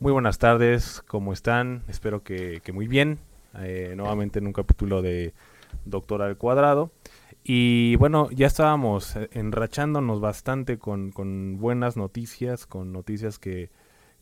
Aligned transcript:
Muy 0.00 0.12
buenas 0.12 0.38
tardes, 0.38 1.02
¿cómo 1.08 1.32
están? 1.32 1.82
Espero 1.88 2.22
que, 2.22 2.62
muy 2.72 2.86
bien. 2.86 3.18
Eh, 3.58 3.94
nuevamente 3.96 4.38
en 4.38 4.46
un 4.46 4.52
capítulo 4.52 5.02
de 5.02 5.34
Doctor 5.86 6.22
al 6.22 6.36
Cuadrado. 6.36 6.92
Y 7.42 7.96
bueno, 7.96 8.30
ya 8.30 8.46
estábamos 8.46 9.18
enrachándonos 9.32 10.20
bastante 10.20 10.78
con, 10.78 11.10
buenas 11.58 11.96
noticias, 11.96 12.64
con 12.64 12.92
noticias 12.92 13.40
que, 13.40 13.70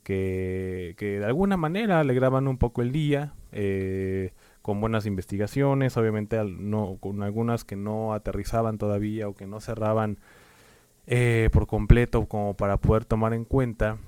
de 0.06 1.24
alguna 1.26 1.58
manera 1.58 2.00
alegraban 2.00 2.48
un 2.48 2.56
poco 2.56 2.80
el 2.80 2.90
día, 2.90 3.34
eh, 3.52 4.32
con 4.62 4.80
buenas 4.80 5.04
investigaciones, 5.04 5.98
obviamente 5.98 6.42
no, 6.42 6.96
con 7.00 7.22
algunas 7.22 7.64
que 7.64 7.76
no 7.76 8.14
aterrizaban 8.14 8.78
todavía 8.78 9.28
o 9.28 9.34
que 9.34 9.46
no 9.46 9.60
cerraban 9.60 10.16
eh, 11.06 11.50
por 11.52 11.66
completo 11.66 12.24
como 12.24 12.54
para 12.54 12.78
poder 12.78 13.04
tomar 13.04 13.34
en 13.34 13.44
cuenta, 13.44 13.98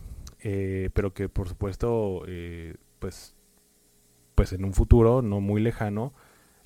eh, 0.42 0.90
pero 0.92 1.12
que 1.14 1.28
por 1.28 1.48
supuesto, 1.48 2.22
eh, 2.26 2.76
pues, 2.98 3.34
pues 4.34 4.52
en 4.52 4.64
un 4.64 4.74
futuro 4.74 5.22
no 5.22 5.40
muy 5.40 5.60
lejano, 5.60 6.12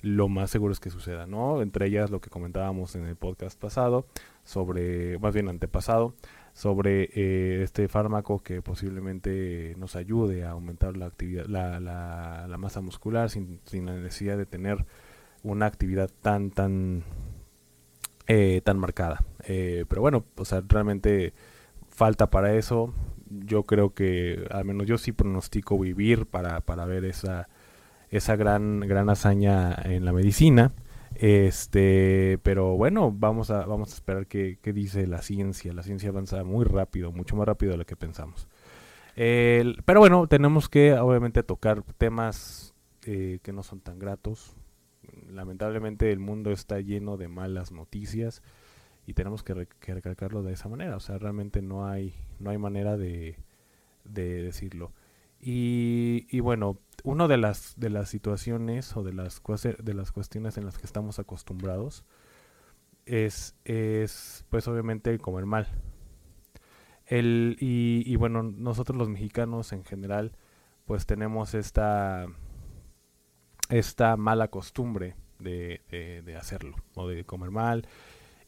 lo 0.03 0.27
más 0.27 0.49
seguro 0.49 0.73
es 0.73 0.81
que 0.81 0.89
suceda, 0.89 1.27
¿no? 1.27 1.61
Entre 1.61 1.87
ellas 1.87 2.11
lo 2.11 2.19
que 2.19 2.29
comentábamos 2.29 2.95
en 2.95 3.05
el 3.07 3.15
podcast 3.15 3.59
pasado, 3.59 4.05
sobre, 4.43 5.17
más 5.19 5.33
bien 5.33 5.47
antepasado, 5.47 6.13
sobre 6.53 7.09
eh, 7.15 7.63
este 7.63 7.87
fármaco 7.87 8.43
que 8.43 8.61
posiblemente 8.61 9.75
nos 9.77 9.95
ayude 9.95 10.43
a 10.43 10.51
aumentar 10.51 10.97
la 10.97 11.05
actividad, 11.05 11.45
la, 11.47 11.79
la, 11.79 12.47
la 12.47 12.57
masa 12.57 12.81
muscular 12.81 13.29
sin, 13.29 13.61
sin, 13.65 13.85
la 13.85 13.93
necesidad 13.95 14.37
de 14.37 14.45
tener 14.45 14.85
una 15.41 15.67
actividad 15.67 16.11
tan, 16.21 16.51
tan, 16.51 17.03
eh, 18.27 18.61
tan 18.63 18.77
marcada. 18.77 19.23
Eh, 19.45 19.85
pero 19.87 20.01
bueno, 20.01 20.25
o 20.35 20.43
sea, 20.43 20.61
realmente 20.67 21.33
falta 21.89 22.29
para 22.29 22.55
eso. 22.55 22.93
Yo 23.45 23.63
creo 23.63 23.93
que, 23.93 24.47
al 24.51 24.65
menos 24.65 24.87
yo 24.87 24.97
sí 24.97 25.11
pronostico 25.11 25.77
vivir 25.79 26.25
para, 26.25 26.61
para 26.61 26.85
ver 26.85 27.05
esa, 27.05 27.47
esa 28.09 28.35
gran, 28.35 28.81
gran 28.81 29.09
hazaña 29.09 29.75
en 29.83 30.05
la 30.05 30.13
medicina. 30.13 30.71
Este, 31.15 32.39
pero 32.43 32.75
bueno, 32.75 33.11
vamos 33.11 33.51
a, 33.51 33.65
vamos 33.65 33.91
a 33.91 33.95
esperar 33.95 34.27
qué, 34.27 34.57
qué 34.61 34.73
dice 34.73 35.07
la 35.07 35.21
ciencia. 35.21 35.73
La 35.73 35.83
ciencia 35.83 36.09
avanza 36.09 36.43
muy 36.43 36.65
rápido, 36.65 37.11
mucho 37.11 37.35
más 37.35 37.47
rápido 37.47 37.73
de 37.73 37.77
lo 37.77 37.85
que 37.85 37.95
pensamos. 37.95 38.47
Pero 39.15 39.99
bueno, 39.99 40.27
tenemos 40.27 40.69
que 40.69 40.93
obviamente 40.93 41.43
tocar 41.43 41.83
temas 41.97 42.73
eh, 43.05 43.39
que 43.43 43.53
no 43.53 43.63
son 43.63 43.79
tan 43.81 43.99
gratos. 43.99 44.55
Lamentablemente 45.29 46.11
el 46.11 46.19
mundo 46.19 46.51
está 46.51 46.79
lleno 46.79 47.17
de 47.17 47.27
malas 47.27 47.71
noticias 47.71 48.41
y 49.05 49.13
tenemos 49.13 49.43
que, 49.43 49.53
re 49.53 49.67
recalcarlo 49.81 50.43
de 50.43 50.53
esa 50.53 50.69
manera. 50.69 50.95
O 50.95 50.99
sea, 50.99 51.17
realmente 51.17 51.61
no 51.61 51.85
hay, 51.85 52.13
no 52.39 52.49
hay 52.49 52.57
manera 52.57 52.97
de, 52.97 53.37
de 54.03 54.43
decirlo. 54.43 54.93
Y, 55.45 56.39
bueno, 56.39 56.79
una 57.03 57.27
de 57.27 57.35
las, 57.35 57.73
de 57.77 57.89
las 57.89 58.07
situaciones 58.07 58.95
o 58.95 59.03
de 59.03 59.11
las, 59.11 59.41
de 59.79 59.93
las 59.93 60.13
cuestiones 60.13 60.57
en 60.57 60.65
las 60.65 60.77
que 60.77 60.85
estamos 60.85 61.19
acostumbrados 61.19 62.05
es, 63.05 63.53
es 63.65 64.45
pues 64.49 64.69
obviamente 64.69 65.09
el 65.09 65.19
comer 65.19 65.45
mal. 65.45 65.67
El, 67.05 67.57
y, 67.59 68.15
bueno, 68.15 68.41
nosotros 68.41 68.97
los 68.97 69.09
mexicanos 69.09 69.73
en 69.73 69.83
general 69.83 70.31
pues 70.85 71.05
tenemos 71.05 71.55
esta, 71.55 72.25
esta 73.69 74.15
mala 74.15 74.47
costumbre 74.47 75.17
de, 75.39 75.81
de 76.25 76.35
hacerlo 76.37 76.77
o 76.95 77.09
de 77.09 77.25
comer 77.25 77.51
mal 77.51 77.85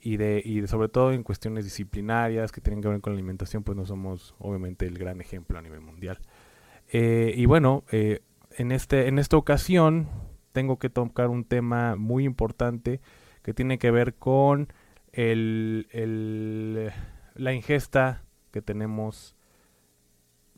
y 0.05 0.17
de, 0.17 0.39
y 0.45 0.61
de, 0.61 0.67
sobre 0.67 0.88
todo 0.88 1.13
en 1.13 1.23
cuestiones 1.23 1.66
disciplinarias 1.66 2.51
que 2.51 2.61
tienen 2.61 2.79
que 2.79 2.88
ver 2.88 3.01
con 3.01 3.13
la 3.13 3.17
alimentación 3.17 3.63
pues 3.63 3.75
no 3.75 3.88
somos 3.88 4.35
obviamente 4.38 4.85
el 4.85 4.99
gran 4.99 5.19
ejemplo 5.19 5.57
a 5.57 5.63
nivel 5.63 5.81
mundial. 5.81 6.19
Eh, 6.93 7.33
y 7.35 7.47
bueno, 7.47 7.83
eh, 7.91 8.21
en, 8.51 8.71
este, 8.71 9.07
en 9.07 9.17
esta 9.17 9.35
ocasión 9.35 10.07
tengo 10.51 10.77
que 10.77 10.91
tocar 10.91 11.29
un 11.29 11.43
tema 11.43 11.95
muy 11.95 12.23
importante 12.23 13.01
que 13.41 13.55
tiene 13.55 13.79
que 13.79 13.89
ver 13.89 14.13
con 14.13 14.71
el, 15.11 15.88
el, 15.89 16.91
la 17.33 17.53
ingesta 17.53 18.25
que 18.51 18.61
tenemos 18.61 19.35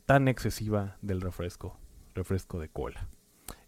tan 0.04 0.28
excesiva 0.28 0.98
del 1.00 1.22
refresco, 1.22 1.78
refresco 2.14 2.60
de 2.60 2.68
cola. 2.68 3.08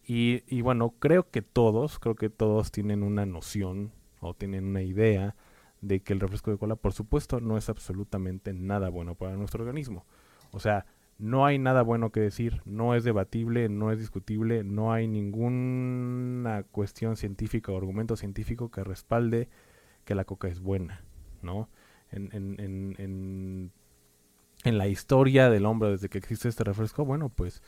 Y, 0.05 0.43
y, 0.47 0.61
bueno, 0.61 0.91
creo 0.99 1.31
que 1.31 1.41
todos, 1.41 1.99
creo 1.99 2.17
que 2.17 2.29
todos 2.29 2.71
tienen 2.71 3.03
una 3.03 3.25
noción 3.25 3.93
o 4.21 4.35
tienen 4.35 4.67
una 4.67 4.83
idea 4.83 5.37
de 5.81 6.01
que 6.01 6.13
el 6.13 6.21
refresco 6.21 6.51
de 6.51 6.59
cola, 6.59 6.77
por 6.77 6.93
supuesto, 6.93 7.41
no 7.41 7.57
es 7.57 7.69
absolutamente 7.69 8.53
nada 8.53 8.89
bueno 8.89 9.15
para 9.15 9.37
nuestro 9.37 9.65
organismo. 9.65 10.05
O 10.53 10.61
sea, 10.61 10.87
no 11.19 11.45
hay 11.45 11.59
nada 11.59 11.83
bueno 11.83 12.11
que 12.11 12.21
decir, 12.21 12.63
no 12.65 12.95
es 12.95 13.05
debatible, 13.05 13.69
no 13.69 13.93
es 13.93 13.99
discutible, 13.99 14.65
no 14.65 14.93
hay 14.93 15.07
ninguna 15.07 16.65
cuestión 16.71 17.17
científica 17.17 17.73
o 17.73 17.77
argumento 17.77 18.17
científico 18.17 18.71
que 18.71 18.85
respalde 18.85 19.49
que 20.05 20.15
la 20.15 20.25
coca 20.25 20.49
es 20.49 20.61
buena, 20.61 21.05
¿no? 21.43 21.69
En, 22.11 22.31
en, 22.33 22.61
en, 22.61 22.95
en, 22.99 23.73
en 24.65 24.79
la 24.79 24.89
historia 24.89 25.51
del 25.51 25.67
hombre 25.67 25.91
desde 25.91 26.09
que 26.09 26.19
existe 26.19 26.49
este 26.49 26.65
refresco, 26.65 27.05
bueno, 27.05 27.29
pues 27.29 27.63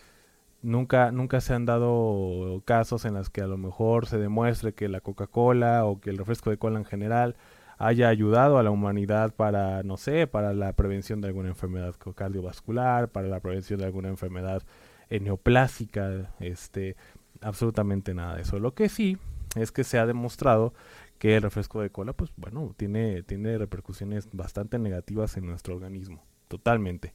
nunca, 0.62 1.12
nunca 1.12 1.41
se 1.41 1.53
han 1.53 1.67
dado 1.67 2.62
casos 2.65 3.05
en 3.05 3.15
los 3.15 3.31
que 3.31 3.43
a 3.43 3.47
lo 3.47 3.59
mejor 3.59 4.06
se 4.06 4.19
demuestre 4.19 4.73
que 4.73 4.89
la 4.89 5.00
Coca-Cola 5.00 5.84
o 5.84 6.00
que 6.00 6.11
el 6.11 6.19
refresco 6.19 6.50
de 6.50 6.56
cola 6.56 6.79
en 6.79 6.84
general 6.84 7.37
haya 7.78 8.09
ayudado 8.09 8.59
a 8.59 8.62
la 8.62 8.71
humanidad 8.71 9.34
para, 9.34 9.83
no 9.83 9.97
sé, 9.97 10.27
para 10.27 10.53
la 10.53 10.72
prevención 10.72 11.21
de 11.21 11.28
alguna 11.28 11.49
enfermedad 11.49 11.94
cardiovascular, 12.15 13.09
para 13.09 13.28
la 13.28 13.41
prevención 13.41 13.81
de 13.81 13.87
alguna 13.87 14.09
enfermedad 14.09 14.62
neoplásica, 15.10 16.32
este, 16.41 16.97
absolutamente 17.41 18.15
nada 18.15 18.37
de 18.37 18.43
eso. 18.43 18.59
Lo 18.59 18.75
que 18.75 18.88
sí 18.88 19.19
es 19.56 19.72
que 19.72 19.84
se 19.84 19.99
ha 19.99 20.06
demostrado 20.06 20.72
que 21.19 21.37
el 21.37 21.43
refresco 21.43 21.81
de 21.81 21.91
cola, 21.91 22.12
pues 22.12 22.32
bueno, 22.37 22.75
tiene, 22.77 23.22
tiene 23.22 23.59
repercusiones 23.59 24.28
bastante 24.32 24.78
negativas 24.78 25.37
en 25.37 25.47
nuestro 25.47 25.75
organismo, 25.75 26.25
totalmente. 26.49 27.15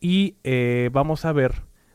Y 0.00 0.36
eh, 0.44 0.90
vamos 0.92 1.24
a 1.24 1.32
ver, 1.32 1.52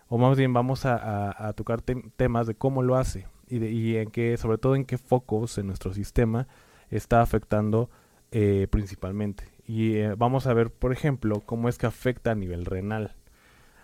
o 0.07 0.17
más 0.17 0.38
bien 0.38 0.53
vamos 0.53 0.85
a, 0.85 1.53
tocar 1.55 1.81
te 1.81 1.95
temas 2.17 2.47
de 2.47 2.55
cómo 2.55 2.83
lo 2.83 2.95
hace 2.95 3.27
y, 3.47 3.59
de, 3.59 3.71
y 3.71 3.97
en 3.97 4.11
qué, 4.11 4.38
sobre 4.38 4.57
todo 4.57 4.75
en 4.75 4.85
qué 4.85 4.97
focos 4.97 5.57
en 5.57 5.67
nuestro 5.67 5.93
sistema 5.93 6.47
está 6.89 7.22
afectando 7.22 7.89
eh, 8.31 8.67
principalmente. 8.69 9.44
Y 9.66 9.95
eh, 9.95 10.13
vamos 10.16 10.45
a 10.47 10.53
ver, 10.53 10.72
por 10.72 10.91
ejemplo, 10.91 11.41
cómo 11.41 11.67
es 11.69 11.77
que 11.77 11.88
afecta 11.88 12.31
a 12.31 12.35
nivel 12.35 12.66
renal. 12.66 13.16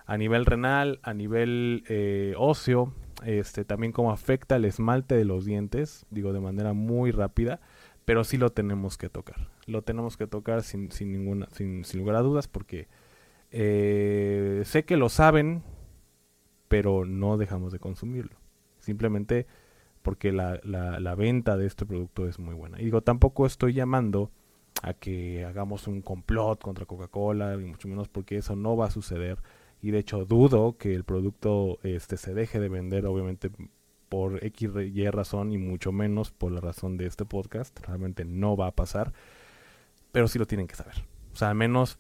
A 0.06 0.18
nivel 0.18 0.46
renal, 0.46 1.00
a 1.02 1.14
nivel 1.16 1.84
eh, 1.88 2.36
óseo, 2.38 2.94
este, 3.24 3.66
también 3.66 3.92
cómo 3.92 4.12
afecta 4.12 4.56
el 4.56 4.66
esmalte 4.66 5.16
de 5.16 5.26
los 5.26 5.46
dientes, 5.46 6.06
digo 6.12 6.32
de 6.32 6.42
manera 6.42 6.74
muy 6.74 7.12
rápida, 7.12 7.60
pero 8.06 8.24
sí 8.24 8.38
lo 8.38 8.52
tenemos 8.52 8.98
que 8.98 9.10
tocar. 9.10 9.50
Lo 9.66 9.82
tenemos 9.82 10.16
que 10.16 10.28
tocar 10.28 10.62
sin, 10.62 10.92
sin, 10.92 11.12
ninguna, 11.12 11.48
sin, 11.52 11.84
sin 11.86 12.00
lugar 12.00 12.18
a 12.18 12.22
dudas 12.22 12.48
porque 12.48 12.88
sé 13.50 14.84
que 14.86 14.98
lo 14.98 15.10
saben, 15.10 15.64
pero 16.68 17.06
no 17.06 17.38
dejamos 17.38 17.72
de 17.72 17.80
consumirlo. 17.80 18.38
Simplemente 18.80 19.48
porque 20.06 20.32
la, 20.32 20.62
la, 20.64 21.16
venta 21.16 21.58
de 21.58 21.66
este 21.66 21.84
producto 21.84 22.28
es 22.28 22.38
muy 22.38 22.54
buena. 22.54 22.80
Y 22.80 22.86
digo, 22.86 23.02
tampoco 23.02 23.48
estoy 23.48 23.74
llamando 23.74 24.30
a 24.84 24.94
que 24.94 25.44
hagamos 25.46 25.88
un 25.88 26.04
complot 26.04 26.62
contra 26.62 26.86
Coca-Cola, 26.86 27.56
y 27.56 27.66
mucho 27.66 27.88
menos 27.88 28.08
porque 28.08 28.38
eso 28.38 28.56
no 28.56 28.78
va 28.78 28.86
a 28.86 28.92
suceder. 28.92 29.40
Y 29.82 29.90
de 29.90 29.98
hecho 29.98 30.24
dudo 30.24 30.78
que 30.78 30.94
el 30.94 31.06
producto 31.06 31.80
este, 31.82 32.18
se 32.18 32.36
deje 32.36 32.60
de 32.60 32.70
vender, 32.70 33.08
obviamente 33.08 33.50
por 34.08 34.46
X 34.46 34.70
y 34.94 35.10
razón, 35.10 35.52
y 35.52 35.58
mucho 35.58 35.92
menos 35.92 36.30
por 36.30 36.52
la 36.52 36.62
razón 36.62 36.98
de 36.98 37.08
este 37.08 37.26
podcast. 37.26 37.80
Realmente 37.80 38.26
no 38.26 38.56
va 38.56 38.68
a 38.68 38.76
pasar. 38.76 39.12
Pero 40.12 40.28
sí 40.28 40.38
lo 40.38 40.46
tienen 40.46 40.68
que 40.68 40.76
saber. 40.76 41.04
O 41.34 41.36
sea, 41.36 41.50
al 41.50 41.56
menos 41.56 41.98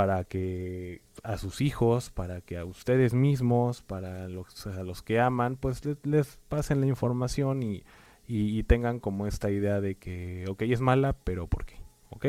para 0.00 0.24
que 0.24 1.02
a 1.22 1.36
sus 1.36 1.60
hijos, 1.60 2.08
para 2.08 2.40
que 2.40 2.56
a 2.56 2.64
ustedes 2.64 3.12
mismos, 3.12 3.82
para 3.82 4.30
los, 4.30 5.02
que 5.02 5.20
aman, 5.20 5.56
pues 5.56 5.82
les, 6.04 6.38
pasen 6.48 6.80
la 6.80 6.86
información 6.86 7.62
y, 7.62 7.82
tengan 8.62 8.98
como 8.98 9.26
esta 9.26 9.50
idea 9.50 9.82
de 9.82 9.96
que, 9.96 10.46
ok, 10.48 10.62
es 10.62 10.80
mala, 10.80 11.12
pero 11.22 11.48
¿por 11.48 11.66
qué? 11.66 11.74
¿Ok? 12.08 12.26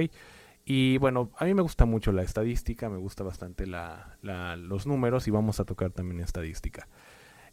Y 0.66 0.98
bueno, 0.98 1.32
a 1.38 1.46
mí 1.46 1.54
me 1.54 1.62
gusta 1.62 1.86
mucho 1.86 2.12
la 2.12 2.24
estadística, 2.24 2.90
me 2.90 2.98
gusta 2.98 3.24
bastante 3.24 3.66
la, 3.66 4.18
los 4.58 4.86
números 4.86 5.30
y 5.30 5.32
vamos 5.32 5.62
a 5.62 5.64
tocar 5.64 5.92
también 5.92 6.20
estadística. 6.20 6.90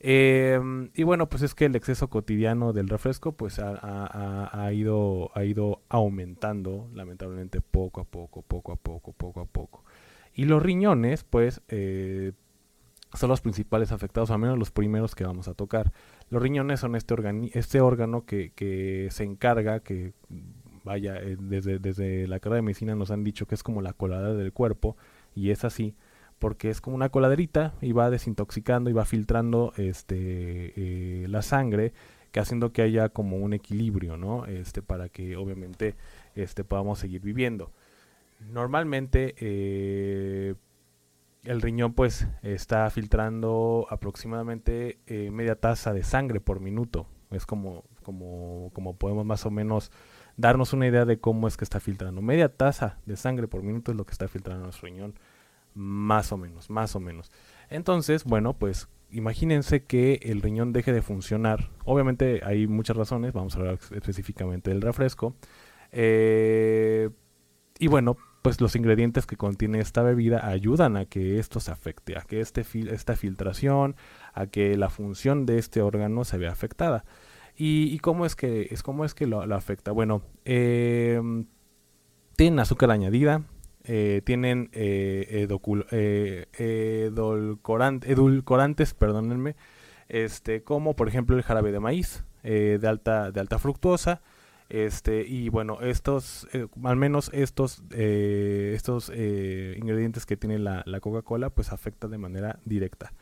Em, 0.00 0.90
y 0.94 1.04
bueno, 1.04 1.28
pues 1.28 1.42
es 1.42 1.54
que 1.54 1.66
el 1.66 1.76
exceso 1.76 2.10
cotidiano 2.10 2.72
del 2.72 2.88
refresco 2.88 3.30
pues 3.30 3.60
ha 3.60 4.72
ido 4.72 5.30
aumentando 5.88 6.90
lamentablemente 6.92 7.60
poco 7.60 8.00
a 8.00 8.04
poco, 8.04 8.42
poco 8.42 8.72
a 8.72 8.76
poco, 8.76 9.12
poco 9.12 9.40
a 9.42 9.46
poco. 9.46 9.84
Y 10.38 10.44
los 10.44 10.62
riñones 10.62 11.24
pues 11.24 11.62
eh, 11.66 12.30
son 13.12 13.28
los 13.28 13.40
principales 13.40 13.90
afectados, 13.90 14.30
al 14.30 14.38
menos 14.38 14.56
los 14.56 14.70
primeros 14.70 15.16
que 15.16 15.24
vamos 15.24 15.48
a 15.48 15.54
tocar. 15.54 15.92
Los 16.30 16.40
riñones 16.40 16.78
son 16.78 16.94
este, 16.94 17.16
este 17.54 17.80
órgano 17.80 18.24
que, 18.24 18.52
que 18.54 19.08
se 19.10 19.24
encarga, 19.24 19.80
que 19.80 20.12
vaya, 20.84 21.16
eh, 21.16 21.36
desde, 21.40 21.80
desde 21.80 22.28
la 22.28 22.38
carrera 22.38 22.58
de 22.58 22.62
medicina 22.62 22.94
nos 22.94 23.10
han 23.10 23.24
dicho 23.24 23.46
que 23.48 23.56
es 23.56 23.64
como 23.64 23.82
la 23.82 23.94
colada 23.94 24.32
del 24.32 24.52
cuerpo, 24.52 24.96
y 25.34 25.50
es 25.50 25.64
así, 25.64 25.96
porque 26.38 26.70
es 26.70 26.80
como 26.80 26.94
una 26.94 27.08
coladerita 27.08 27.74
y 27.80 27.90
va 27.90 28.08
desintoxicando 28.08 28.90
y 28.90 28.92
va 28.92 29.04
filtrando 29.04 29.72
este, 29.76 30.72
eh, 30.76 31.26
la 31.26 31.42
sangre, 31.42 31.92
que 32.30 32.38
haciendo 32.38 32.72
que 32.72 32.82
haya 32.82 33.08
como 33.08 33.38
un 33.38 33.54
equilibrio, 33.54 34.16
¿no? 34.16 34.46
Este, 34.46 34.82
para 34.82 35.08
que 35.08 35.36
obviamente 35.36 35.96
este, 36.36 36.62
podamos 36.62 37.00
seguir 37.00 37.22
viviendo. 37.22 37.72
Normalmente 38.40 39.34
eh, 39.38 40.54
el 41.44 41.60
riñón 41.60 41.92
pues 41.94 42.28
está 42.42 42.88
filtrando 42.90 43.86
aproximadamente 43.90 44.98
media 45.32 45.56
taza 45.56 45.92
de 45.92 46.02
sangre 46.02 46.40
por 46.40 46.60
minuto. 46.60 47.06
Es 47.30 47.44
como, 47.46 47.84
como, 48.02 48.70
como 48.72 48.96
podemos 48.96 49.26
más 49.26 49.44
o 49.44 49.50
menos 49.50 49.90
darnos 50.38 50.72
una 50.72 50.86
idea 50.86 51.04
de 51.04 51.18
cómo 51.18 51.46
es 51.46 51.56
que 51.56 51.64
está 51.64 51.80
filtrando. 51.80 52.22
Media 52.22 52.48
taza 52.48 52.98
de 53.04 53.16
sangre 53.16 53.48
por 53.48 53.62
minuto 53.62 53.90
es 53.90 53.98
lo 53.98 54.06
que 54.06 54.12
está 54.12 54.28
filtrando 54.28 54.64
nuestro 54.64 54.88
riñón, 54.88 55.14
más 55.74 56.32
o 56.32 56.38
menos, 56.38 56.70
más 56.70 56.96
o 56.96 57.00
menos. 57.00 57.30
Entonces, 57.68 58.24
bueno, 58.24 58.54
pues 58.54 58.88
imagínense 59.10 59.84
que 59.84 60.20
el 60.22 60.40
riñón 60.40 60.72
deje 60.72 60.92
de 60.92 61.02
funcionar. 61.02 61.70
Obviamente 61.84 62.40
hay 62.44 62.66
muchas 62.66 62.96
razones, 62.96 63.32
vamos 63.32 63.56
a 63.56 63.58
hablar 63.58 63.78
específicamente 63.90 64.70
del 64.70 64.80
refresco. 64.80 65.34
Eh, 65.92 67.10
y 67.78 67.88
bueno, 67.88 68.16
pues 68.48 68.62
los 68.62 68.76
ingredientes 68.76 69.26
que 69.26 69.36
contiene 69.36 69.78
esta 69.78 70.02
bebida 70.02 70.48
ayudan 70.48 70.96
a 70.96 71.04
que 71.04 71.38
esto 71.38 71.60
se 71.60 71.70
afecte, 71.70 72.16
a 72.16 72.22
que 72.22 72.40
este 72.40 72.64
esta 72.90 73.14
filtración, 73.14 73.94
a 74.32 74.46
que 74.46 74.74
la 74.78 74.88
función 74.88 75.44
de 75.44 75.58
este 75.58 75.82
órgano 75.82 76.24
se 76.24 76.38
vea 76.38 76.50
afectada. 76.50 77.04
¿Y, 77.58 77.98
cómo 77.98 78.24
es 78.24 78.36
que, 78.36 78.68
es, 78.70 78.82
cómo 78.82 79.04
es 79.04 79.12
que 79.12 79.26
lo, 79.26 79.42
afecta? 79.54 79.92
Bueno, 79.92 80.22
eh, 80.46 81.20
tienen 82.36 82.58
azúcar 82.58 82.90
añadida, 82.90 83.42
eh, 83.84 84.22
tienen 84.24 84.70
eh, 84.72 85.46
eh 85.90 87.10
edulcorantes, 88.06 88.94
perdónenme, 88.94 89.56
este, 90.08 90.62
como 90.62 90.96
por 90.96 91.08
ejemplo 91.08 91.36
el 91.36 91.42
jarabe 91.42 91.70
de 91.70 91.80
maíz 91.80 92.24
de, 92.42 92.80
alta, 92.82 93.30
de 93.30 93.40
alta 93.40 93.58
fructuosa. 93.58 94.22
Este, 94.68 95.26
y 95.26 95.48
bueno, 95.48 95.80
estos, 95.80 96.46
al 96.84 96.96
menos 96.96 97.30
estos, 97.32 97.82
estos 97.90 99.08
ingredientes 99.08 100.26
que 100.26 100.36
tiene 100.36 100.58
la, 100.58 100.82
la 100.86 101.00
Coca-Cola, 101.00 101.50
pues 101.50 101.72
afectan 101.72 102.10
de 102.10 102.18
manera 102.18 102.58
directa. 102.64 103.12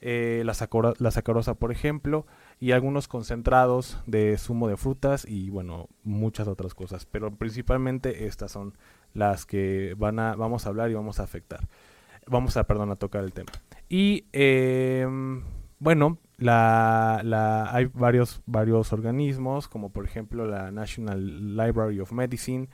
la, 0.00 0.54
la 0.98 1.10
sacarosa, 1.10 1.54
por 1.54 1.72
ejemplo, 1.72 2.26
y 2.60 2.72
algunos 2.72 3.08
concentrados 3.08 3.98
de 4.06 4.38
zumo 4.38 4.68
de 4.68 4.76
frutas 4.76 5.26
y 5.28 5.50
bueno, 5.50 5.88
muchas 6.04 6.46
otras 6.46 6.74
cosas, 6.74 7.06
pero 7.06 7.34
principalmente 7.34 8.26
estas 8.26 8.52
son 8.52 8.74
las 9.14 9.46
que 9.46 9.94
van 9.96 10.18
a, 10.18 10.34
vamos 10.34 10.66
a 10.66 10.68
hablar 10.68 10.90
y 10.90 10.94
vamos 10.94 11.20
a 11.20 11.22
afectar. 11.22 11.68
Vamos 12.26 12.56
a, 12.56 12.64
perdón, 12.64 12.90
a 12.90 12.96
tocar 12.96 13.22
el 13.24 13.32
tema. 13.32 13.52
Y 13.88 14.26
em, 14.32 15.42
bueno, 15.78 16.18
la, 16.38 17.20
la, 17.24 17.74
hay 17.74 17.86
varios, 17.86 18.42
varios 18.46 18.92
organismos, 18.92 19.68
como 19.68 19.90
por 19.90 20.04
ejemplo 20.04 20.46
la 20.46 20.70
National 20.70 21.56
Library 21.56 22.00
of 22.00 22.12
Medicine, 22.12 22.68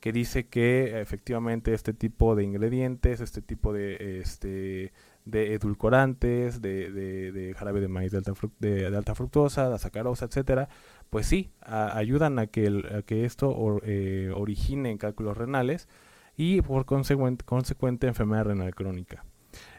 que 0.00 0.12
dice 0.12 0.48
que 0.48 1.00
efectivamente 1.00 1.74
este 1.74 1.92
tipo 1.92 2.34
de 2.34 2.44
ingredientes, 2.44 3.20
este 3.20 3.42
tipo 3.42 3.72
de 3.72 4.20
este, 4.20 4.92
de 5.26 5.54
edulcorantes, 5.54 6.62
de, 6.62 6.90
de, 6.90 7.54
jarabe 7.54 7.80
de 7.80 7.88
maíz 7.88 8.12
de 8.12 8.18
alta, 8.18 8.32
de, 8.58 8.86
alta 8.86 9.14
fructosa, 9.14 9.68
de 9.68 9.78
sacarosa, 9.78 10.24
etcétera, 10.24 10.68
pues 11.10 11.26
sí, 11.26 11.50
ayudan 11.60 12.38
a 12.38 12.46
que, 12.46 13.02
que 13.06 13.24
esto 13.24 13.80
eh, 13.84 14.32
origine 14.34 14.90
en 14.90 14.98
cálculos 14.98 15.36
renales 15.36 15.88
y 16.36 16.62
por 16.62 16.86
consecuente, 16.86 17.44
consecuente 17.44 18.06
enfermedad 18.06 18.46
renal 18.46 18.74
crónica. 18.74 19.24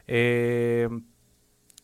Eh, 0.05 0.87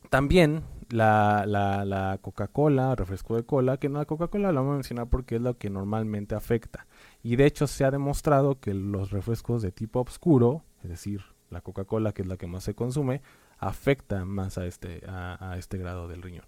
también 0.10 0.64
la, 0.90 1.46
la, 1.48 1.86
la 1.86 2.18
Coca-Cola, 2.22 2.96
refresco 2.96 3.36
de 3.36 3.44
cola, 3.44 3.78
que 3.78 3.90
no 3.90 4.00
la 4.00 4.06
Coca-Cola 4.06 4.52
la 4.52 4.62
vamos 4.62 4.74
a 4.74 4.76
mencionar 4.76 5.08
porque 5.08 5.36
es 5.36 5.42
lo 5.42 5.58
que 5.58 5.70
normalmente 5.70 6.36
afecta. 6.36 6.88
Y 7.24 7.36
de 7.36 7.46
hecho 7.46 7.68
se 7.68 7.86
ha 7.86 7.92
demostrado 7.92 8.60
que 8.60 8.74
los 8.74 9.12
refrescos 9.12 9.62
de 9.62 9.72
tipo 9.72 10.02
oscuro, 10.02 10.64
es 10.84 10.90
decir, 10.90 11.22
la 11.50 11.62
Coca-Cola, 11.62 12.14
que 12.14 12.22
es 12.22 12.28
la 12.28 12.38
que 12.38 12.48
más 12.48 12.64
se 12.64 12.76
consume, 12.76 13.22
afecta 13.58 14.26
más 14.26 14.58
a 14.58 14.66
este, 14.66 15.02
a, 15.08 15.56
este 15.58 15.78
grado 15.78 16.08
del 16.08 16.22
riñón. 16.22 16.46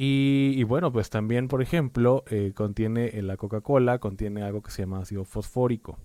Y, 0.00 0.62
bueno, 0.62 0.92
pues 0.92 1.10
también, 1.10 1.48
por 1.48 1.60
ejemplo, 1.60 2.22
eh, 2.30 2.52
contiene 2.54 3.20
la 3.22 3.36
Coca-Cola, 3.36 3.98
contiene 3.98 4.42
algo 4.42 4.62
que 4.62 4.70
se 4.70 4.82
llama 4.82 5.00
ácido 5.00 5.24
fosfórico. 5.24 5.98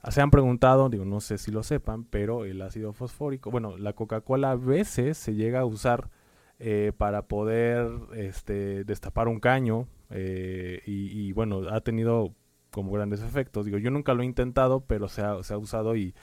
Ah, 0.00 0.12
se 0.12 0.20
han 0.20 0.30
preguntado, 0.30 0.88
digo, 0.88 1.04
no 1.04 1.20
sé 1.20 1.36
si 1.36 1.50
lo 1.50 1.64
sepan, 1.64 2.04
pero 2.04 2.44
el 2.44 2.62
ácido 2.62 2.92
fosfórico, 2.92 3.50
bueno, 3.50 3.76
la 3.76 3.94
Coca-Cola 3.94 4.52
a 4.52 4.56
veces 4.56 5.18
se 5.18 5.34
llega 5.34 5.60
a 5.60 5.64
usar 5.64 6.10
eh, 6.58 6.92
para 6.96 7.22
poder 7.22 7.88
este, 8.14 8.84
destapar 8.84 9.28
un 9.28 9.40
caño 9.40 9.88
eh, 10.10 10.82
y, 10.86 11.32
bueno, 11.32 11.68
ha 11.70 11.80
tenido 11.80 12.34
como 12.70 12.92
grandes 12.92 13.22
efectos. 13.22 13.66
Digo, 13.66 13.78
yo 13.78 13.90
nunca 13.90 14.14
lo 14.14 14.22
he 14.22 14.26
intentado, 14.26 14.80
pero 14.80 15.08
se 15.08 15.22
ha, 15.22 15.36
usado 15.36 15.96
y 15.96 16.14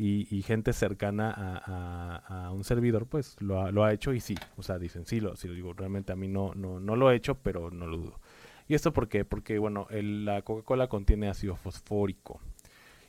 y, 0.00 0.42
gente 0.42 0.72
cercana 0.72 1.32
a, 1.66 2.52
un 2.52 2.62
servidor 2.62 3.06
pues 3.06 3.36
lo 3.40 3.60
ha, 3.60 3.72
lo 3.72 3.82
ha, 3.82 3.92
hecho 3.92 4.12
y 4.12 4.20
sí, 4.20 4.36
o 4.56 4.62
sea, 4.62 4.78
dicen, 4.78 5.06
sí, 5.06 5.20
lo, 5.20 5.34
sí, 5.34 5.48
lo 5.48 5.54
digo, 5.54 5.72
realmente 5.72 6.12
a 6.12 6.16
mí 6.16 6.28
no, 6.28 6.52
no, 6.54 6.78
no 6.78 6.94
lo 6.94 7.10
he 7.10 7.16
hecho, 7.16 7.34
pero 7.34 7.72
no 7.72 7.88
lo 7.88 7.96
dudo. 7.96 8.20
¿Y 8.68 8.74
esto 8.74 8.92
por 8.92 9.08
qué? 9.08 9.24
Porque, 9.24 9.58
bueno, 9.58 9.88
la 9.90 10.42
Coca-Cola 10.42 10.88
contiene 10.88 11.28
ácido 11.28 11.56
fosfórico. 11.56 12.40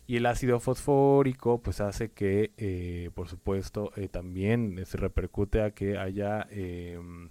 Y 0.10 0.18
el 0.18 0.26
ácido 0.26 0.60
fosfórico 0.60 1.62
pues 1.62 1.82
hace 1.82 2.10
que, 2.10 2.52
eh, 2.58 3.12
por 3.14 3.28
supuesto, 3.28 3.92
eh, 3.96 4.08
también 4.08 4.84
se 4.88 4.98
repercute 4.98 5.62
a 5.62 5.70
que 5.70 6.00
haya 6.00 6.48
em, 6.50 7.30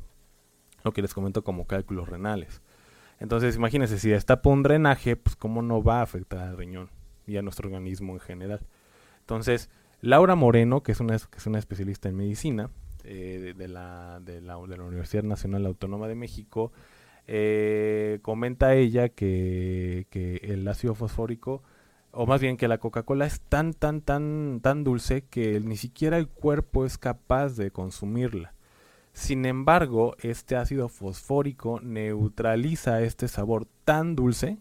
lo 0.85 0.92
que 0.92 1.02
les 1.02 1.12
comento 1.12 1.42
como 1.42 1.66
cálculos 1.66 2.08
renales. 2.08 2.62
Entonces, 3.18 3.56
imagínense, 3.56 3.99
si 3.99 4.11
destapa 4.11 4.49
un 4.49 4.62
drenaje, 4.62 5.16
pues 5.16 5.35
cómo 5.35 5.61
no 5.61 5.82
va 5.82 5.99
a 5.99 6.02
afectar 6.02 6.38
al 6.38 6.56
riñón 6.56 6.88
y 7.26 7.37
a 7.37 7.42
nuestro 7.42 7.66
organismo 7.66 8.12
en 8.12 8.20
general. 8.20 8.61
Entonces, 9.23 9.70
Laura 10.00 10.37
Moreno, 10.37 10.85
que 10.85 10.92
es 10.92 11.00
una, 11.00 11.18
que 11.18 11.38
es 11.38 11.47
una 11.49 11.58
especialista 11.58 12.08
en 12.08 12.14
medicina 12.14 12.70
eh, 13.02 13.54
de, 13.56 13.66
la, 13.66 14.20
de, 14.25 14.40
la, 14.40 14.56
de, 14.56 14.76
la, 14.76 14.85
Universidad 14.85 15.25
Nacional 15.25 15.66
Autónoma 15.66 16.06
de 16.06 16.14
México, 16.14 16.70
eh, 17.26 18.20
comenta 18.23 18.76
ella 18.76 19.08
que, 19.08 20.06
que, 20.11 20.37
el 20.44 20.68
ácido 20.68 20.94
fosfórico, 20.94 21.64
o 22.20 22.26
más 22.26 22.40
bien 22.40 22.56
que 22.56 22.66
la 22.66 22.78
Coca-Cola 22.78 23.26
es 23.26 23.40
tan, 23.42 23.75
tan, 23.75 24.00
tan, 24.00 24.58
tan 24.60 24.82
dulce 24.82 25.22
que 25.22 25.60
ni 25.60 25.76
siquiera 25.76 26.18
el 26.18 26.26
cuerpo 26.26 26.84
es 26.84 26.98
capaz 26.98 27.50
de 27.50 27.70
consumirla. 27.70 28.54
Sin 29.12 29.44
embargo, 29.44 30.16
este 30.18 30.56
ácido 30.56 30.88
fosfórico 30.88 31.78
neutraliza 31.80 33.02
este 33.02 33.28
sabor 33.28 33.68
tan 33.84 34.16
dulce 34.16 34.58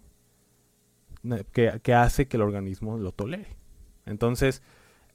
que, 1.51 1.79
que 1.81 1.93
hace 1.95 2.27
que 2.27 2.37
el 2.37 2.43
organismo 2.43 2.99
lo 2.99 3.11
tolere. 3.11 3.57
Entonces, 4.05 4.61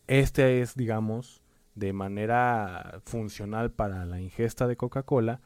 este 0.08 0.62
es, 0.62 0.74
digamos, 0.74 1.44
de 1.76 1.92
manera 1.92 3.02
funcional 3.04 3.70
para 3.70 4.04
la 4.04 4.20
ingesta 4.20 4.66
de 4.66 4.76
Coca-Cola 4.76 5.40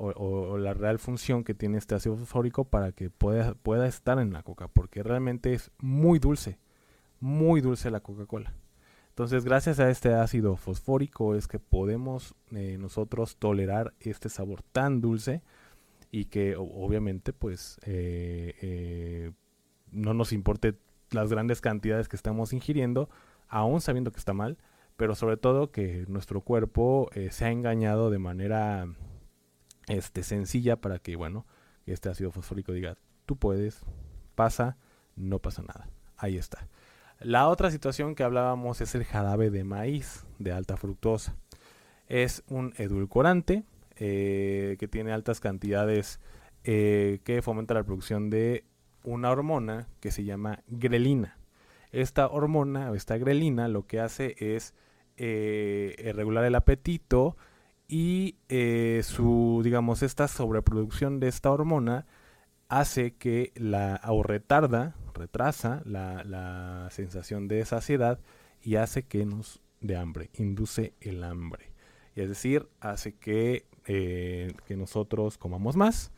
o, 0.00 0.58
la 0.58 0.74
real 0.74 0.98
función 0.98 1.44
que 1.44 1.54
tiene 1.54 1.78
este 1.78 1.94
ácido 1.94 2.16
fosfórico 2.16 2.64
para 2.64 2.92
que 2.92 3.10
pueda, 3.10 3.54
pueda 3.54 3.86
estar 3.86 4.18
en 4.18 4.32
la 4.32 4.42
coca, 4.42 4.68
porque 4.68 5.02
realmente 5.02 5.52
es 5.52 5.70
muy 5.78 6.18
dulce, 6.18 6.58
muy 7.20 7.60
dulce 7.60 7.90
la 7.90 8.00
Coca-Cola. 8.00 8.54
Entonces, 9.10 9.44
gracias 9.44 9.80
a 9.80 9.90
este 9.90 10.14
ácido 10.14 10.56
fosfórico 10.56 11.34
es 11.34 11.46
que 11.46 11.58
podemos 11.58 12.34
eh, 12.52 12.78
nosotros 12.80 13.36
tolerar 13.36 13.92
este 14.00 14.28
sabor 14.28 14.62
tan 14.62 15.00
dulce 15.00 15.42
y 16.10 16.26
que 16.26 16.56
obviamente 16.56 17.32
pues 17.32 17.78
eh, 17.84 18.54
eh, 18.60 19.32
no 19.92 20.14
nos 20.14 20.32
importe 20.32 20.76
las 21.10 21.30
grandes 21.30 21.60
cantidades 21.60 22.08
que 22.08 22.16
estamos 22.16 22.52
ingiriendo, 22.52 23.08
aún 23.48 23.80
sabiendo 23.80 24.12
que 24.12 24.18
está 24.18 24.32
mal, 24.32 24.58
pero 24.96 25.14
sobre 25.14 25.36
todo 25.36 25.70
que 25.70 26.04
nuestro 26.08 26.40
cuerpo 26.42 27.10
eh, 27.14 27.30
se 27.30 27.44
ha 27.44 27.50
engañado 27.50 28.10
de 28.10 28.18
manera 28.18 28.86
este, 29.90 30.22
sencilla 30.22 30.76
para 30.76 30.98
que, 30.98 31.16
bueno, 31.16 31.46
este 31.86 32.08
ácido 32.08 32.30
fosfórico 32.30 32.72
diga, 32.72 32.96
tú 33.26 33.36
puedes, 33.36 33.80
pasa, 34.34 34.76
no 35.16 35.38
pasa 35.38 35.62
nada. 35.62 35.88
Ahí 36.16 36.36
está. 36.36 36.68
La 37.20 37.48
otra 37.48 37.70
situación 37.70 38.14
que 38.14 38.22
hablábamos 38.22 38.80
es 38.80 38.94
el 38.94 39.04
jarabe 39.04 39.50
de 39.50 39.64
maíz 39.64 40.24
de 40.38 40.52
alta 40.52 40.76
fructosa. 40.76 41.36
Es 42.08 42.42
un 42.48 42.72
edulcorante 42.76 43.64
eh, 43.96 44.76
que 44.78 44.88
tiene 44.88 45.12
altas 45.12 45.40
cantidades 45.40 46.20
eh, 46.64 47.20
que 47.24 47.42
fomenta 47.42 47.74
la 47.74 47.84
producción 47.84 48.30
de 48.30 48.64
una 49.04 49.30
hormona 49.30 49.88
que 50.00 50.10
se 50.10 50.24
llama 50.24 50.62
grelina. 50.68 51.36
Esta 51.92 52.28
hormona 52.28 52.90
esta 52.94 53.18
grelina 53.18 53.68
lo 53.68 53.86
que 53.86 54.00
hace 54.00 54.36
es 54.38 54.74
eh, 55.16 56.12
regular 56.14 56.44
el 56.44 56.54
apetito 56.54 57.36
y 57.90 58.36
su, 59.02 59.60
digamos, 59.64 60.02
esta 60.02 60.28
sobreproducción 60.28 61.18
de 61.20 61.28
esta 61.28 61.50
hormona 61.50 62.06
hace 62.68 63.14
que 63.14 63.52
la, 63.56 64.00
o 64.06 64.22
retarda, 64.22 64.94
retrasa 65.14 65.82
la, 65.84 66.22
la 66.24 66.88
sensación 66.90 67.48
de 67.48 67.64
saciedad 67.64 68.20
y 68.62 68.76
hace 68.76 69.02
que 69.02 69.26
nos 69.26 69.60
de 69.80 69.96
hambre, 69.96 70.30
induce 70.34 70.94
el 71.00 71.24
hambre 71.24 71.70
es 72.14 72.28
decir, 72.28 72.68
hace 72.80 73.14
que, 73.14 73.66
eh, 73.86 74.52
que 74.66 74.76
nosotros 74.76 75.38
comamos 75.38 75.76
más 75.76 76.12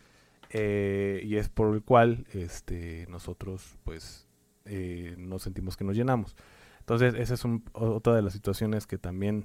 eh, 0.50 1.20
y 1.24 1.36
es 1.36 1.48
por 1.48 1.74
el 1.74 1.82
cual 1.82 2.26
este, 2.32 3.06
nosotros 3.08 3.76
pues 3.84 4.26
eh, 4.64 5.14
nos 5.18 5.42
sentimos 5.42 5.76
que 5.76 5.84
nos 5.84 5.96
llenamos. 5.96 6.36
Entonces, 6.80 7.14
esa 7.14 7.34
es 7.34 7.44
otra 7.72 8.14
de 8.14 8.22
las 8.22 8.32
situaciones 8.32 8.86
que 8.86 8.98
también 8.98 9.44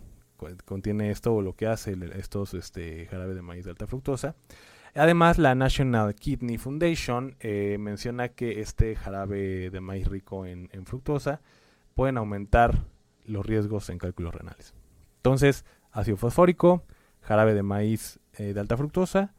contiene 0.65 1.11
esto 1.11 1.33
o 1.33 1.41
lo 1.41 1.53
que 1.53 1.67
hace 1.67 1.97
estos 2.15 2.53
este, 2.53 3.07
jarabe 3.07 3.35
de 3.35 3.41
maíz 3.41 3.65
de 3.65 3.71
alta 3.71 3.87
fructosa. 3.87 4.35
Además, 4.95 5.37
la 5.37 5.53
National 5.53 6.15
Kidney 6.15 6.57
Foundation 6.57 7.35
menciona 7.79 8.29
que 8.29 8.61
este 8.61 8.95
jarabe 8.95 9.69
de 9.69 9.81
maíz 9.81 10.07
rico 10.07 10.45
en, 10.45 10.69
en 10.71 10.85
fructosa 10.85 11.41
pueden 11.93 12.17
aumentar 12.17 12.85
los 13.25 13.45
riesgos 13.45 13.89
en 13.89 13.97
cálculos 13.97 14.33
renales. 14.33 14.73
Entonces, 15.17 15.65
ácido 15.91 16.17
fosfórico, 16.17 16.83
jarabe 17.21 17.53
de 17.53 17.63
maíz 17.63 18.19
eh, 18.33 18.53
de 18.53 18.59
alta 18.59 18.77
fructosa, 18.77 19.33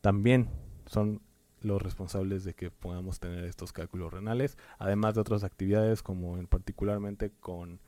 también 0.00 0.48
son 0.86 1.20
los 1.60 1.80
responsables 1.82 2.44
de 2.44 2.54
que 2.54 2.70
podamos 2.70 3.20
tener 3.20 3.44
estos 3.44 3.72
cálculos 3.72 4.12
renales, 4.12 4.56
además 4.78 5.14
de 5.14 5.20
otras 5.20 5.44
actividades 5.44 6.02
como 6.02 6.38
en 6.38 6.46
particularmente 6.46 7.32
con 7.40 7.80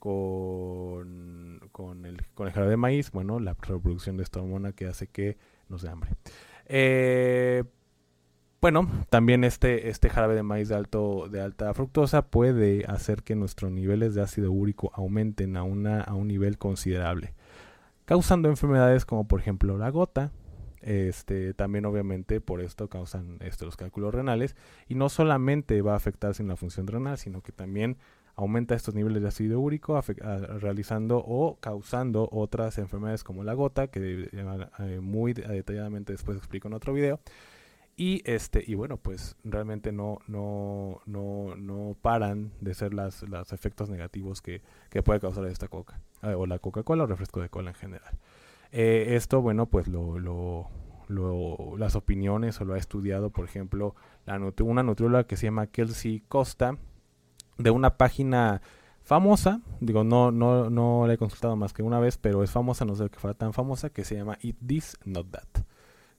con, 0.00 1.60
con, 1.70 2.04
el, 2.04 2.20
jarabe 2.36 2.70
de 2.70 2.76
maíz, 2.76 3.12
bueno, 3.12 3.38
la 3.38 3.54
reproducción 3.54 4.16
de 4.16 4.24
esta 4.24 4.40
hormona 4.40 4.72
que 4.72 4.86
hace 4.86 5.06
que 5.06 5.38
nos 5.68 5.82
dé 5.82 5.90
hambre. 5.90 6.10
Eh, 6.66 7.62
bueno, 8.60 8.88
también 9.10 9.44
este, 9.44 9.88
este 9.88 10.10
jarabe 10.10 10.34
de 10.34 10.42
maíz 10.42 10.68
de, 10.68 10.74
alto, 10.74 11.28
de 11.30 11.40
alta 11.40 11.72
fructosa 11.74 12.22
puede 12.22 12.84
hacer 12.86 13.22
que 13.22 13.36
nuestros 13.36 13.70
niveles 13.70 14.16
de 14.16 14.22
ácido 14.22 14.50
úrico 14.50 14.90
aumenten 14.94 15.56
a, 15.56 15.62
una, 15.62 16.00
a 16.00 16.14
un 16.14 16.26
nivel 16.26 16.58
considerable 16.58 17.34
causando 18.10 18.48
enfermedades 18.48 19.04
como 19.04 19.28
por 19.28 19.38
ejemplo 19.38 19.78
la 19.78 19.88
gota. 19.90 20.32
Este, 20.82 21.54
también 21.54 21.84
obviamente 21.84 22.40
por 22.40 22.60
esto 22.60 22.88
causan 22.88 23.36
estos 23.38 23.66
los 23.66 23.76
cálculos 23.76 24.12
renales 24.12 24.56
y 24.88 24.96
no 24.96 25.08
solamente 25.08 25.80
va 25.80 25.92
a 25.92 25.96
afectar 25.96 26.34
sin 26.34 26.48
la 26.48 26.56
función 26.56 26.88
renal, 26.88 27.18
sino 27.18 27.40
que 27.40 27.52
también 27.52 27.98
aumenta 28.40 28.74
estos 28.74 28.94
niveles 28.94 29.22
de 29.22 29.28
ácido 29.28 29.60
úrico 29.60 30.00
realizando 30.60 31.18
o 31.18 31.58
causando 31.60 32.28
otras 32.32 32.78
enfermedades 32.78 33.24
como 33.24 33.44
la 33.44 33.54
gota 33.54 33.88
que 33.88 34.28
eh, 34.32 35.00
muy 35.00 35.32
detalladamente 35.32 36.12
después 36.12 36.36
explico 36.38 36.68
en 36.68 36.74
otro 36.74 36.92
video 36.92 37.20
y 37.96 38.22
este 38.24 38.64
y 38.66 38.74
bueno 38.74 38.96
pues 38.96 39.36
realmente 39.44 39.92
no 39.92 40.18
no 40.26 41.00
no 41.06 41.54
no 41.56 41.96
paran 42.00 42.52
de 42.60 42.74
ser 42.74 42.94
las 42.94 43.22
los 43.24 43.52
efectos 43.52 43.90
negativos 43.90 44.40
que, 44.40 44.62
que 44.88 45.02
puede 45.02 45.20
causar 45.20 45.44
esta 45.46 45.68
coca 45.68 46.00
eh, 46.22 46.34
o 46.34 46.46
la 46.46 46.58
Coca-Cola 46.58 47.04
o 47.04 47.06
refresco 47.06 47.40
de 47.40 47.48
cola 47.48 47.70
en 47.70 47.76
general. 47.76 48.18
Eh, 48.72 49.16
esto, 49.16 49.40
bueno, 49.40 49.66
pues 49.66 49.88
lo, 49.88 50.18
lo, 50.18 50.68
las 51.76 51.96
opiniones 51.96 52.60
o 52.60 52.64
lo 52.64 52.74
ha 52.74 52.78
estudiado, 52.78 53.30
por 53.30 53.44
ejemplo, 53.44 53.94
la 54.26 54.38
una 54.62 54.82
nutrióloga 54.82 55.24
que 55.24 55.36
se 55.36 55.46
llama 55.46 55.66
Kelsey 55.66 56.20
Costa, 56.28 56.76
de 57.62 57.70
una 57.70 57.96
página 57.96 58.62
famosa, 59.02 59.60
digo, 59.80 60.04
no, 60.04 60.30
no, 60.30 60.70
no 60.70 61.06
la 61.06 61.14
he 61.14 61.18
consultado 61.18 61.56
más 61.56 61.72
que 61.72 61.82
una 61.82 61.98
vez, 61.98 62.16
pero 62.16 62.42
es 62.42 62.50
famosa, 62.50 62.84
no 62.84 62.94
sé 62.94 63.08
que 63.10 63.18
fuera 63.18 63.34
tan 63.34 63.52
famosa, 63.52 63.90
que 63.90 64.04
se 64.04 64.14
llama 64.14 64.38
Eat 64.42 64.56
This, 64.66 64.96
Not 65.04 65.30
That, 65.30 65.64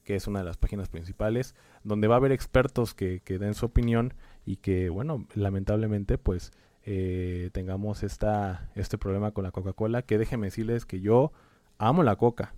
que 0.04 0.16
es 0.16 0.26
una 0.26 0.40
de 0.40 0.44
las 0.44 0.56
páginas 0.56 0.88
principales, 0.88 1.54
donde 1.84 2.08
va 2.08 2.16
a 2.16 2.18
haber 2.18 2.32
expertos 2.32 2.94
que, 2.94 3.20
que 3.20 3.38
den 3.38 3.54
su 3.54 3.66
opinión 3.66 4.14
y 4.44 4.56
que, 4.56 4.90
bueno, 4.90 5.26
lamentablemente, 5.34 6.18
pues 6.18 6.52
eh, 6.84 7.50
tengamos 7.52 8.02
esta, 8.02 8.68
este 8.74 8.98
problema 8.98 9.30
con 9.30 9.44
la 9.44 9.52
Coca-Cola, 9.52 10.02
que 10.02 10.18
déjenme 10.18 10.48
decirles 10.48 10.84
que 10.84 11.00
yo 11.00 11.32
amo 11.78 12.02
la 12.02 12.16
coca, 12.16 12.54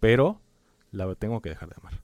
pero 0.00 0.40
la 0.90 1.14
tengo 1.14 1.42
que 1.42 1.50
dejar 1.50 1.68
de 1.68 1.76
amar. 1.78 2.02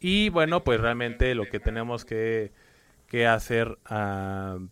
y 0.00 0.28
bueno, 0.28 0.64
pues 0.64 0.80
realmente 0.80 1.34
lo 1.34 1.48
que 1.48 1.60
tenemos 1.60 2.04
que, 2.04 2.52
que 3.08 3.26
hacer 3.26 3.78
uh, 3.90 4.68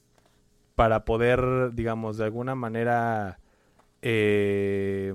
para 0.76 1.04
poder, 1.04 1.72
digamos, 1.72 2.16
de 2.16 2.24
alguna 2.24 2.54
manera 2.54 3.40
eh, 4.02 5.12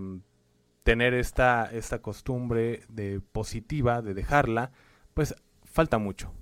tener 0.84 1.14
esta, 1.14 1.70
esta 1.72 2.02
costumbre 2.02 2.82
de 2.90 3.22
positiva, 3.32 4.02
de 4.02 4.14
dejarla, 4.14 4.72
pues 5.14 5.34
falta 5.64 5.98
mucho. 5.98 6.34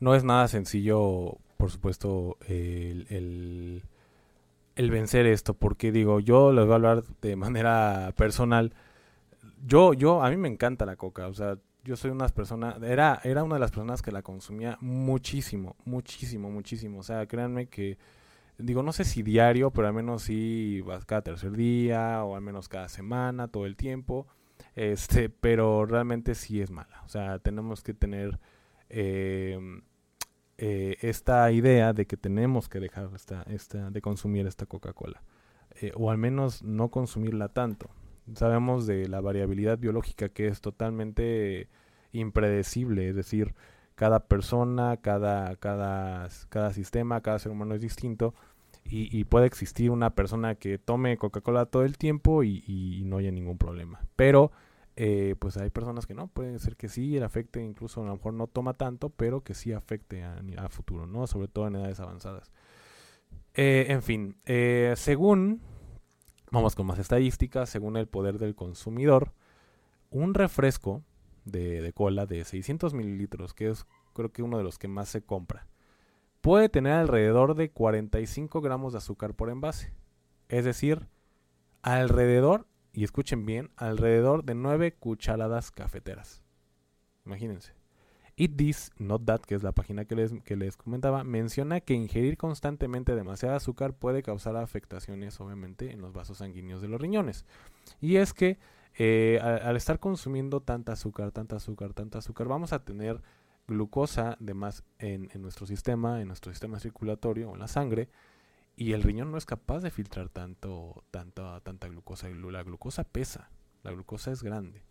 No 0.00 0.14
es 0.14 0.24
nada 0.24 0.48
sencillo 0.48 1.38
por 1.62 1.70
supuesto, 1.70 2.38
el, 2.48 3.06
el, 4.74 4.90
vencer 4.90 5.26
esto, 5.26 5.54
porque 5.54 5.92
digo, 5.92 6.18
yo 6.18 6.50
les 6.50 6.64
voy 6.64 6.72
a 6.72 6.74
hablar 6.74 7.04
de 7.20 7.36
manera 7.36 8.12
personal. 8.16 8.74
Yo, 9.64 9.94
yo, 9.94 10.24
a 10.24 10.30
mí 10.30 10.36
me 10.36 10.48
encanta 10.48 10.86
la 10.86 10.96
coca, 10.96 11.28
o 11.28 11.34
sea, 11.34 11.58
yo 11.84 11.96
soy 11.96 12.10
una 12.10 12.28
persona, 12.28 12.76
era, 12.82 13.20
era 13.24 13.42
una 13.42 13.56
de 13.56 13.60
las 13.60 13.70
personas 13.70 14.02
que 14.02 14.12
la 14.12 14.22
consumía 14.22 14.78
muchísimo, 14.80 15.76
muchísimo, 15.84 16.50
muchísimo. 16.50 17.00
O 17.00 17.02
sea, 17.02 17.26
créanme 17.26 17.66
que, 17.66 17.98
digo, 18.58 18.82
no 18.82 18.92
sé 18.92 19.04
si 19.04 19.22
diario, 19.22 19.70
pero 19.70 19.88
al 19.88 19.94
menos 19.94 20.22
sí 20.22 20.84
cada 21.06 21.22
tercer 21.22 21.52
día, 21.52 22.22
o 22.24 22.36
al 22.36 22.42
menos 22.42 22.68
cada 22.68 22.88
semana, 22.88 23.48
todo 23.48 23.66
el 23.66 23.76
tiempo. 23.76 24.26
Este, 24.76 25.28
pero 25.28 25.84
realmente 25.86 26.34
sí 26.34 26.60
es 26.60 26.70
mala. 26.70 27.02
O 27.04 27.08
sea, 27.08 27.38
tenemos 27.40 27.82
que 27.82 27.94
tener 27.94 28.38
eh, 28.88 29.58
eh, 30.58 30.96
esta 31.00 31.50
idea 31.50 31.92
de 31.92 32.06
que 32.06 32.16
tenemos 32.16 32.68
que 32.68 32.78
dejar 32.78 33.10
esta, 33.14 33.42
esta, 33.44 33.90
de 33.90 34.00
consumir 34.00 34.46
esta 34.46 34.66
Coca-Cola. 34.66 35.22
Eh, 35.80 35.92
o 35.96 36.10
al 36.10 36.18
menos 36.18 36.62
no 36.62 36.90
consumirla 36.90 37.48
tanto. 37.48 37.90
Sabemos 38.34 38.86
de 38.86 39.08
la 39.08 39.20
variabilidad 39.20 39.78
biológica 39.78 40.28
que 40.28 40.46
es 40.46 40.60
totalmente 40.60 41.68
impredecible, 42.12 43.08
es 43.08 43.16
decir, 43.16 43.54
cada 43.94 44.20
persona, 44.20 44.96
cada, 44.98 45.56
cada, 45.56 46.28
cada 46.48 46.72
sistema, 46.72 47.20
cada 47.20 47.38
ser 47.38 47.52
humano 47.52 47.74
es 47.74 47.80
distinto 47.80 48.34
y, 48.84 49.24
puede 49.24 49.46
existir 49.46 49.90
una 49.90 50.10
persona 50.10 50.56
que 50.56 50.78
tome 50.78 51.16
Coca-Cola 51.16 51.66
todo 51.66 51.84
el 51.84 51.96
tiempo 51.96 52.42
y, 52.42 53.02
no 53.06 53.18
haya 53.18 53.30
ningún 53.30 53.56
problema. 53.56 54.00
Pero 54.16 54.50
eh, 54.96 55.36
pues 55.38 55.56
hay 55.56 55.70
personas 55.70 56.06
que 56.06 56.14
no, 56.14 56.26
puede 56.26 56.58
ser 56.58 56.76
que 56.76 56.88
sí 56.88 57.12
le 57.12 57.24
afecte, 57.24 57.62
incluso 57.62 58.02
a 58.02 58.06
lo 58.06 58.12
mejor 58.14 58.34
no 58.34 58.48
toma 58.48 58.74
tanto, 58.74 59.08
pero 59.08 59.40
que 59.42 59.54
sí 59.54 59.72
afecte 59.72 60.24
a, 60.24 60.68
futuro, 60.68 61.06
¿no? 61.06 61.26
Sobre 61.26 61.48
todo 61.48 61.68
en 61.68 61.76
edades 61.76 62.00
avanzadas. 62.00 62.52
Eh, 63.54 63.86
en 63.88 64.02
fin, 64.02 64.36
eh, 64.46 64.92
según, 64.96 65.60
vamos 66.52 66.76
con 66.76 66.86
más 66.86 66.98
estadísticas, 66.98 67.68
según 67.68 67.96
el 67.96 68.06
poder 68.06 68.38
del 68.38 68.54
consumidor, 68.54 69.32
un 70.10 70.34
refresco 70.34 71.02
de, 71.44 71.92
cola 71.94 72.26
de 72.26 72.44
600 72.44 72.94
mililitros, 72.94 73.54
que 73.54 73.70
es 73.70 73.86
creo 74.12 74.30
que 74.30 74.42
uno 74.42 74.58
de 74.58 74.64
los 74.64 74.78
que 74.78 74.86
más 74.86 75.08
se 75.08 75.22
compra, 75.22 75.66
puede 76.42 76.68
tener 76.68 76.92
alrededor 76.92 77.54
de 77.54 77.70
45 77.70 78.60
gramos 78.60 78.92
de 78.92 78.98
azúcar 78.98 79.34
por 79.34 79.48
envase. 79.48 79.92
Es 80.48 80.66
decir, 80.66 81.08
alrededor 81.80 82.66
y 82.92 83.04
escuchen 83.04 83.46
bien, 83.46 83.70
alrededor 83.76 84.44
de 84.44 84.54
9 84.54 84.94
cucharadas 84.96 85.70
cafeteras. 85.70 86.44
Imagínense. 87.24 87.81
Eat 88.36 88.56
This, 88.56 88.90
Not 88.98 89.24
That, 89.24 89.40
que 89.40 89.54
es 89.54 89.62
la 89.62 89.72
página 89.72 90.04
que 90.04 90.14
les, 90.14 90.32
que 90.44 90.56
les 90.56 90.76
comentaba, 90.76 91.24
menciona 91.24 91.80
que 91.80 91.94
ingerir 91.94 92.36
constantemente 92.36 93.14
demasiado 93.14 93.54
azúcar 93.54 93.94
puede 93.94 94.22
causar 94.22 94.56
afectaciones, 94.56 95.40
obviamente, 95.40 95.92
en 95.92 96.00
los 96.00 96.12
vasos 96.12 96.38
sanguíneos 96.38 96.80
de 96.80 96.88
los 96.88 97.00
riñones. 97.00 97.44
Y 98.00 98.16
es 98.16 98.32
que 98.32 98.58
eh, 98.98 99.38
al, 99.42 99.76
estar 99.76 99.98
consumiendo 99.98 100.60
tanta 100.60 100.92
azúcar, 100.92 101.32
tanta 101.32 101.56
azúcar, 101.56 101.92
tanta 101.92 102.18
azúcar, 102.18 102.48
vamos 102.48 102.72
a 102.72 102.84
tener 102.84 103.20
glucosa 103.68 104.36
de 104.40 104.54
más 104.54 104.82
en, 104.98 105.28
en 105.32 105.42
nuestro 105.42 105.66
sistema, 105.66 106.20
en 106.20 106.28
nuestro 106.28 106.52
sistema 106.52 106.80
circulatorio 106.80 107.50
o 107.50 107.54
en 107.54 107.60
la 107.60 107.68
sangre, 107.68 108.08
y 108.76 108.92
el 108.92 109.02
riñón 109.02 109.30
no 109.30 109.38
es 109.38 109.46
capaz 109.46 109.80
de 109.80 109.90
filtrar 109.90 110.28
tanto, 110.28 111.04
tanta, 111.10 111.60
tanta 111.60 111.88
glucosa. 111.88 112.28
La 112.28 112.62
glucosa 112.62 113.04
pesa, 113.04 113.50
la 113.82 113.92
glucosa 113.92 114.32
es 114.32 114.42
grande. 114.42 114.82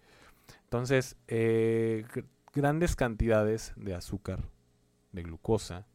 Entonces, 0.63 1.17
eh, 1.27 2.05
grandes 2.53 2.95
cantidades 2.95 3.73
de 3.75 3.93
azúcar, 3.93 4.43
de 5.11 5.23
glucosa, 5.23 5.85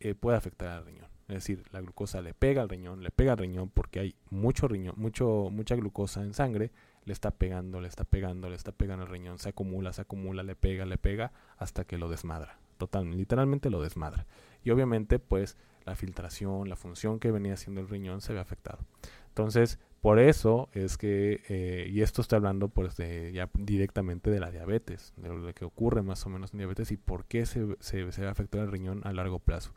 eh, 0.00 0.14
puede 0.14 0.36
afectar 0.36 0.68
al 0.68 0.84
riñón. 0.84 1.06
Es 1.28 1.36
decir, 1.36 1.64
la 1.70 1.80
glucosa 1.80 2.20
le 2.20 2.34
pega 2.34 2.62
al 2.62 2.68
riñón, 2.68 3.02
le 3.02 3.10
pega 3.10 3.32
al 3.32 3.38
riñón 3.38 3.70
porque 3.70 4.00
hay 4.00 4.16
mucho 4.30 4.68
riñón, 4.68 4.94
mucho, 4.98 5.48
mucha 5.50 5.76
glucosa 5.76 6.22
en 6.22 6.34
sangre, 6.34 6.72
le 7.04 7.12
está 7.12 7.30
pegando, 7.30 7.80
le 7.80 7.88
está 7.88 8.04
pegando, 8.04 8.48
le 8.48 8.56
está 8.56 8.72
pegando 8.72 9.04
al 9.04 9.10
riñón, 9.10 9.38
se 9.38 9.48
acumula, 9.48 9.92
se 9.92 10.02
acumula, 10.02 10.42
le 10.42 10.56
pega, 10.56 10.84
le 10.84 10.98
pega, 10.98 11.32
hasta 11.56 11.84
que 11.84 11.98
lo 11.98 12.08
desmadra. 12.08 12.58
Totalmente, 12.76 13.16
literalmente 13.16 13.70
lo 13.70 13.80
desmadra. 13.82 14.26
Y 14.64 14.70
obviamente, 14.70 15.18
pues, 15.18 15.56
la 15.84 15.96
filtración, 15.96 16.68
la 16.68 16.76
función 16.76 17.18
que 17.18 17.30
venía 17.30 17.54
haciendo 17.54 17.80
el 17.80 17.88
riñón 17.88 18.20
se 18.20 18.32
ve 18.32 18.40
afectado. 18.40 18.84
Entonces, 19.28 19.78
por 20.02 20.18
eso 20.18 20.68
es 20.72 20.98
que, 20.98 21.44
eh, 21.48 21.88
y 21.88 22.02
esto 22.02 22.22
está 22.22 22.34
hablando 22.34 22.68
pues 22.68 22.96
ya 22.96 23.48
directamente 23.54 24.32
de 24.32 24.40
la 24.40 24.50
diabetes, 24.50 25.12
de 25.16 25.28
lo 25.28 25.54
que 25.54 25.64
ocurre 25.64 26.02
más 26.02 26.26
o 26.26 26.28
menos 26.28 26.52
en 26.52 26.58
diabetes 26.58 26.90
y 26.90 26.96
por 26.96 27.24
qué 27.24 27.46
se, 27.46 27.76
se, 27.78 28.02
va 28.02 28.28
a 28.28 28.32
afectar 28.32 28.62
el 28.62 28.72
riñón 28.72 29.02
a 29.04 29.12
largo 29.12 29.38
plazo. 29.38 29.72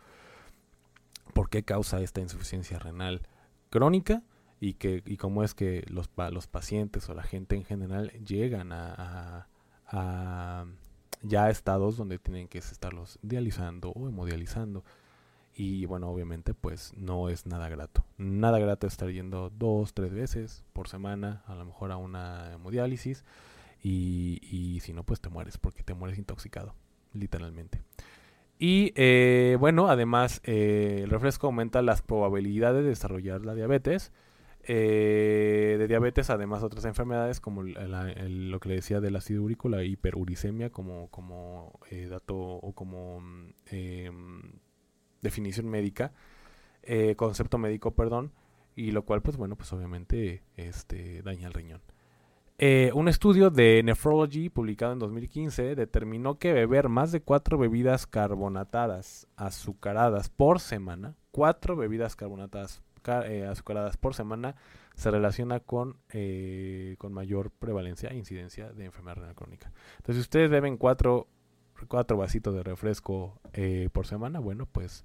¿Por 1.36 1.52
qué 1.52 1.62
causa 1.62 2.02
esta 2.02 2.22
insuficiencia 2.22 2.80
renal 2.80 3.22
crónica? 3.70 4.24
Y, 4.60 4.74
que, 4.74 5.04
y 5.06 5.18
cómo 5.18 5.44
es 5.44 5.54
que 5.54 5.86
los, 5.90 6.10
los 6.32 6.48
pacientes 6.48 7.08
o 7.08 7.14
la 7.14 7.22
gente 7.22 7.56
en 7.56 7.64
general 7.64 8.10
llegan 8.26 8.72
a, 8.72 9.48
a, 9.86 10.66
ya 11.22 11.52
estados 11.52 11.98
donde 11.98 12.18
tienen 12.18 12.48
que 12.48 12.58
estarlos 12.58 13.20
dializando 13.22 13.92
o 13.92 14.10
hemodializando. 14.10 14.84
Y 15.56 15.86
bueno, 15.86 16.10
obviamente 16.10 16.54
pues 16.54 16.94
no 16.98 17.30
es 17.30 17.46
nada 17.46 17.70
grato. 17.70 18.06
Nada 18.18 18.60
grato 18.60 18.88
estar 18.88 19.10
yendo 19.10 19.50
dos, 19.50 19.94
tres 19.94 20.14
veces 20.14 20.66
por 20.74 20.90
semana, 20.90 21.44
a 21.48 21.56
lo 21.56 21.66
mejor 21.66 21.92
a 21.92 21.98
una 21.98 22.54
hemodiálisis. 22.54 23.24
Y, 23.82 24.40
y 24.42 24.82
si 24.82 24.94
no, 24.94 25.04
pues 25.04 25.22
te 25.22 25.30
mueres, 25.30 25.58
porque 25.58 25.84
te 25.84 25.94
mueres 25.94 26.18
intoxicado, 26.18 26.76
literalmente. 27.14 27.82
Y 28.58 28.94
eh, 28.96 29.58
bueno, 29.60 29.90
además 29.90 30.42
eh, 30.44 31.02
el 31.04 31.10
refresco 31.10 31.48
aumenta 31.48 31.82
las 31.82 32.02
probabilidades 32.02 32.84
de 32.84 32.90
desarrollar 32.90 33.46
la 33.46 33.54
diabetes. 33.54 34.12
Eh, 34.68 35.76
de 35.78 35.88
diabetes, 35.88 36.32
además 36.32 36.64
otras 36.64 36.86
enfermedades 36.86 37.40
como 37.40 37.62
lo 37.62 38.60
que 38.60 38.70
le 38.70 38.76
decía 38.76 39.00
del 39.00 39.16
ácido 39.16 39.44
úrico, 39.44 39.70
la 39.70 39.84
hiperuricemia 39.84 40.72
como, 40.72 41.10
como 41.12 41.80
dato 42.10 42.36
o 42.36 42.74
como 42.74 43.20
mm, 43.22 43.54
em, 43.68 44.42
definición 45.26 45.68
médica, 45.68 46.14
eh, 46.84 47.16
concepto 47.18 47.58
médico, 47.58 47.92
perdón, 47.92 48.32
y 48.76 48.92
lo 48.92 49.04
cual, 49.04 49.22
pues 49.22 49.38
bueno, 49.38 49.56
pues 49.56 49.74
obviamente 49.74 50.44
este, 50.56 51.22
daña 51.24 51.48
el 51.48 51.54
riñón. 51.54 51.82
Eh, 52.58 52.92
un 52.94 53.10
estudio 53.10 53.50
de 53.50 53.82
Nephrology 53.84 54.50
publicado 54.50 54.94
en 54.94 55.00
2015 55.00 55.76
determinó 55.76 56.40
que 56.40 56.54
beber 56.54 56.88
más 56.88 57.12
de 57.12 57.22
cuatro 57.22 57.58
bebidas 57.58 58.08
carbonatadas 58.08 59.28
azucaradas 59.36 60.30
por 60.30 60.62
semana, 60.62 61.16
cuatro 61.32 61.76
bebidas 61.76 62.16
carbonatadas 62.16 62.82
eh, 63.26 63.46
azucaradas 63.50 63.98
por 63.98 64.14
semana, 64.14 64.56
se 64.96 65.12
relaciona 65.12 65.60
con, 65.60 65.98
con 66.98 67.14
mayor 67.14 67.52
prevalencia 67.52 68.10
e 68.10 68.16
incidencia 68.16 68.72
de 68.72 68.86
enfermedad 68.86 69.18
renal 69.18 69.36
crónica. 69.36 69.74
Entonces, 69.98 70.16
si 70.16 70.22
ustedes 70.22 70.50
beben 70.50 70.78
cuatro 70.78 71.28
cuatro 71.88 72.18
vasitos 72.18 72.54
de 72.54 72.64
refresco 72.64 73.40
eh, 73.54 73.90
por 73.92 74.08
semana, 74.08 74.40
bueno, 74.40 74.66
pues 74.66 75.04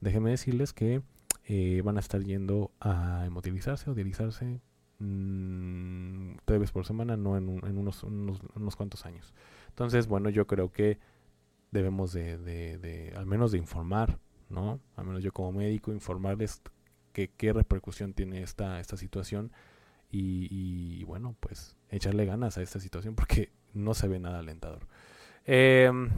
déjenme 0.00 0.30
decirles 0.30 0.72
que 0.72 1.02
eh, 1.44 1.82
van 1.84 1.96
a 1.96 2.00
estar 2.00 2.22
yendo 2.22 2.70
a 2.80 3.24
hemotilizarse 3.26 3.90
o 3.90 3.94
dializarse 3.94 4.60
mmm, 4.98 6.36
tres 6.44 6.60
veces 6.60 6.72
por 6.72 6.86
semana, 6.86 7.16
no 7.16 7.36
en, 7.36 7.48
unos, 7.48 8.04
unos, 8.04 8.76
cuantos 8.76 9.04
años. 9.06 9.34
Entonces, 9.68 10.06
bueno, 10.06 10.30
yo 10.30 10.46
creo 10.46 10.72
que 10.72 10.98
debemos 11.70 12.12
de, 12.12 12.38
de, 12.38 13.12
al 13.16 13.26
menos 13.26 13.52
de 13.52 13.58
informar, 13.58 14.18
¿no? 14.48 14.80
Al 14.96 15.06
menos 15.06 15.22
yo 15.22 15.32
como 15.32 15.52
médico, 15.52 15.92
informarles 15.92 16.62
que, 17.12 17.28
qué 17.28 17.52
repercusión 17.52 18.12
tiene 18.14 18.42
esta, 18.42 18.80
esta 18.80 18.96
situación 18.96 19.52
y, 20.14 21.02
bueno, 21.04 21.34
pues 21.40 21.76
echarle 21.88 22.26
ganas 22.26 22.58
a 22.58 22.62
esta 22.62 22.78
situación 22.78 23.14
porque 23.14 23.50
no 23.72 23.94
se 23.94 24.08
ve 24.08 24.18
nada 24.18 24.40
alentador. 24.40 24.86
Em, 25.44 26.10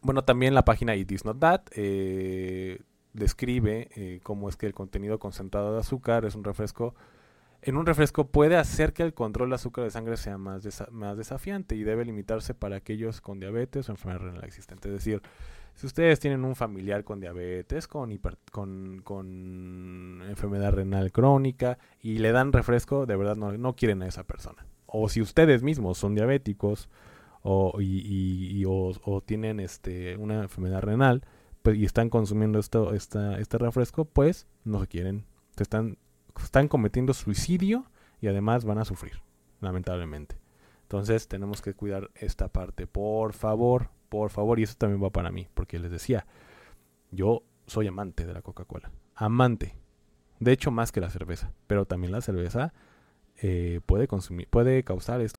bueno, 0.00 0.22
también 0.22 0.54
la 0.54 0.64
página 0.64 0.94
It 0.94 1.10
Is 1.10 1.24
Not 1.24 1.38
That 1.40 1.62
eh, 1.72 2.80
describe 3.12 3.88
eh, 3.94 4.20
cómo 4.22 4.48
es 4.48 4.56
que 4.56 4.66
el 4.66 4.74
contenido 4.74 5.18
concentrado 5.18 5.72
de 5.74 5.80
azúcar 5.80 6.24
es 6.24 6.34
un 6.34 6.44
refresco. 6.44 6.94
En 7.60 7.76
un 7.76 7.86
refresco 7.86 8.28
puede 8.28 8.56
hacer 8.56 8.92
que 8.92 9.02
el 9.02 9.14
control 9.14 9.48
de 9.48 9.56
azúcar 9.56 9.84
de 9.84 9.90
sangre 9.90 10.16
sea 10.16 10.38
más, 10.38 10.62
más 10.92 11.16
desafiante 11.16 11.74
y 11.74 11.82
debe 11.82 12.04
limitarse 12.04 12.54
para 12.54 12.76
aquellos 12.76 13.20
con 13.20 13.40
diabetes 13.40 13.88
o 13.88 13.92
enfermedad 13.92 14.20
renal 14.20 14.44
existente. 14.44 14.88
Es 14.88 14.94
decir, 14.94 15.20
si 15.74 15.86
ustedes 15.86 16.20
tienen 16.20 16.44
un 16.44 16.54
familiar 16.54 17.02
con 17.02 17.20
diabetes, 17.20 17.88
con, 17.88 18.16
con, 18.52 19.00
con, 19.02 20.22
enfermedad 20.28 20.72
renal 20.72 21.10
crónica 21.10 21.78
y 22.00 22.18
le 22.18 22.30
dan 22.30 22.52
refresco, 22.52 23.06
de 23.06 23.16
verdad 23.16 23.36
no, 23.36 23.50
no 23.52 23.74
quieren 23.74 24.02
a 24.02 24.06
esa 24.06 24.22
persona. 24.22 24.64
O 24.86 25.08
si 25.08 25.20
ustedes 25.20 25.62
mismos 25.62 25.98
son 25.98 26.14
diabéticos 26.14 26.88
o, 27.50 27.80
y, 27.80 28.62
o, 28.66 29.22
tienen 29.24 29.58
este, 29.58 30.18
una 30.18 30.42
enfermedad 30.42 30.82
renal 30.82 31.24
pues, 31.62 31.78
y 31.78 31.86
están 31.86 32.10
consumiendo 32.10 32.58
esto, 32.58 32.92
esta, 32.92 33.38
este 33.38 33.56
refresco, 33.56 34.04
pues 34.04 34.46
no 34.64 34.80
se 34.80 34.86
quieren, 34.86 35.24
se 35.56 35.62
están, 35.62 35.96
cometiendo 36.68 37.14
suicidio 37.14 37.90
y 38.20 38.26
además 38.26 38.66
van 38.66 38.76
a 38.76 38.84
sufrir, 38.84 39.22
lamentablemente. 39.62 40.38
Entonces 40.82 41.26
tenemos 41.26 41.62
que 41.62 41.72
cuidar 41.72 42.10
esta 42.14 42.48
parte, 42.48 42.86
por 42.86 43.32
favor, 43.32 43.88
por 44.10 44.28
favor, 44.28 44.60
y 44.60 44.64
eso 44.64 44.74
también 44.76 45.02
va 45.02 45.08
para 45.08 45.30
mí, 45.30 45.48
porque 45.54 45.78
les 45.78 45.90
decía, 45.90 46.26
yo 47.10 47.44
soy 47.66 47.86
amante 47.86 48.26
de 48.26 48.34
la 48.34 48.42
Coca-Cola, 48.42 48.92
amante, 49.14 49.74
de 50.38 50.52
hecho 50.52 50.70
más 50.70 50.92
que 50.92 51.00
la 51.00 51.08
cerveza, 51.08 51.54
pero 51.66 51.86
también 51.86 52.12
la 52.12 52.20
cerveza 52.20 52.74
eh, 53.36 53.80
puede 53.86 54.06
consumir, 54.06 54.48
puede 54.48 54.84
causar 54.84 55.22
esto 55.22 55.38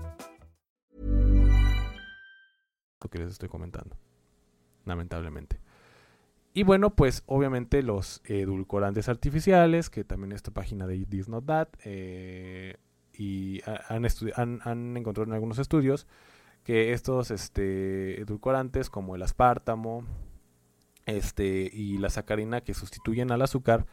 Que 3.09 3.19
les 3.19 3.31
estoy 3.31 3.49
comentando. 3.49 3.97
Lamentablemente. 4.85 5.59
Y 6.53 6.63
bueno, 6.63 6.95
pues 6.95 7.23
obviamente 7.27 7.81
los 7.81 8.21
edulcorantes 8.25 9.07
artificiales, 9.07 9.89
que 9.89 10.03
también 10.03 10.33
esta 10.33 10.51
página 10.51 10.85
de 10.85 11.05
This 11.05 11.29
Not 11.29 11.45
That, 11.45 11.69
eh, 11.85 12.75
y 13.13 13.61
han, 13.87 14.05
han, 14.35 14.59
han, 14.63 14.97
encontrado 14.97 15.29
en 15.29 15.33
algunos 15.33 15.59
estudios 15.59 16.07
que 16.63 16.93
estos 16.93 17.31
este, 17.31 18.21
edulcorantes 18.21 18.89
como 18.89 19.15
el 19.15 19.21
aspartamo 19.21 20.05
este, 21.05 21.69
y 21.71 21.97
la 21.97 22.09
sacarina 22.09 22.61
que 22.61 22.73
sustituyen 22.73 23.31
al 23.31 23.41
azúcar 23.41 23.85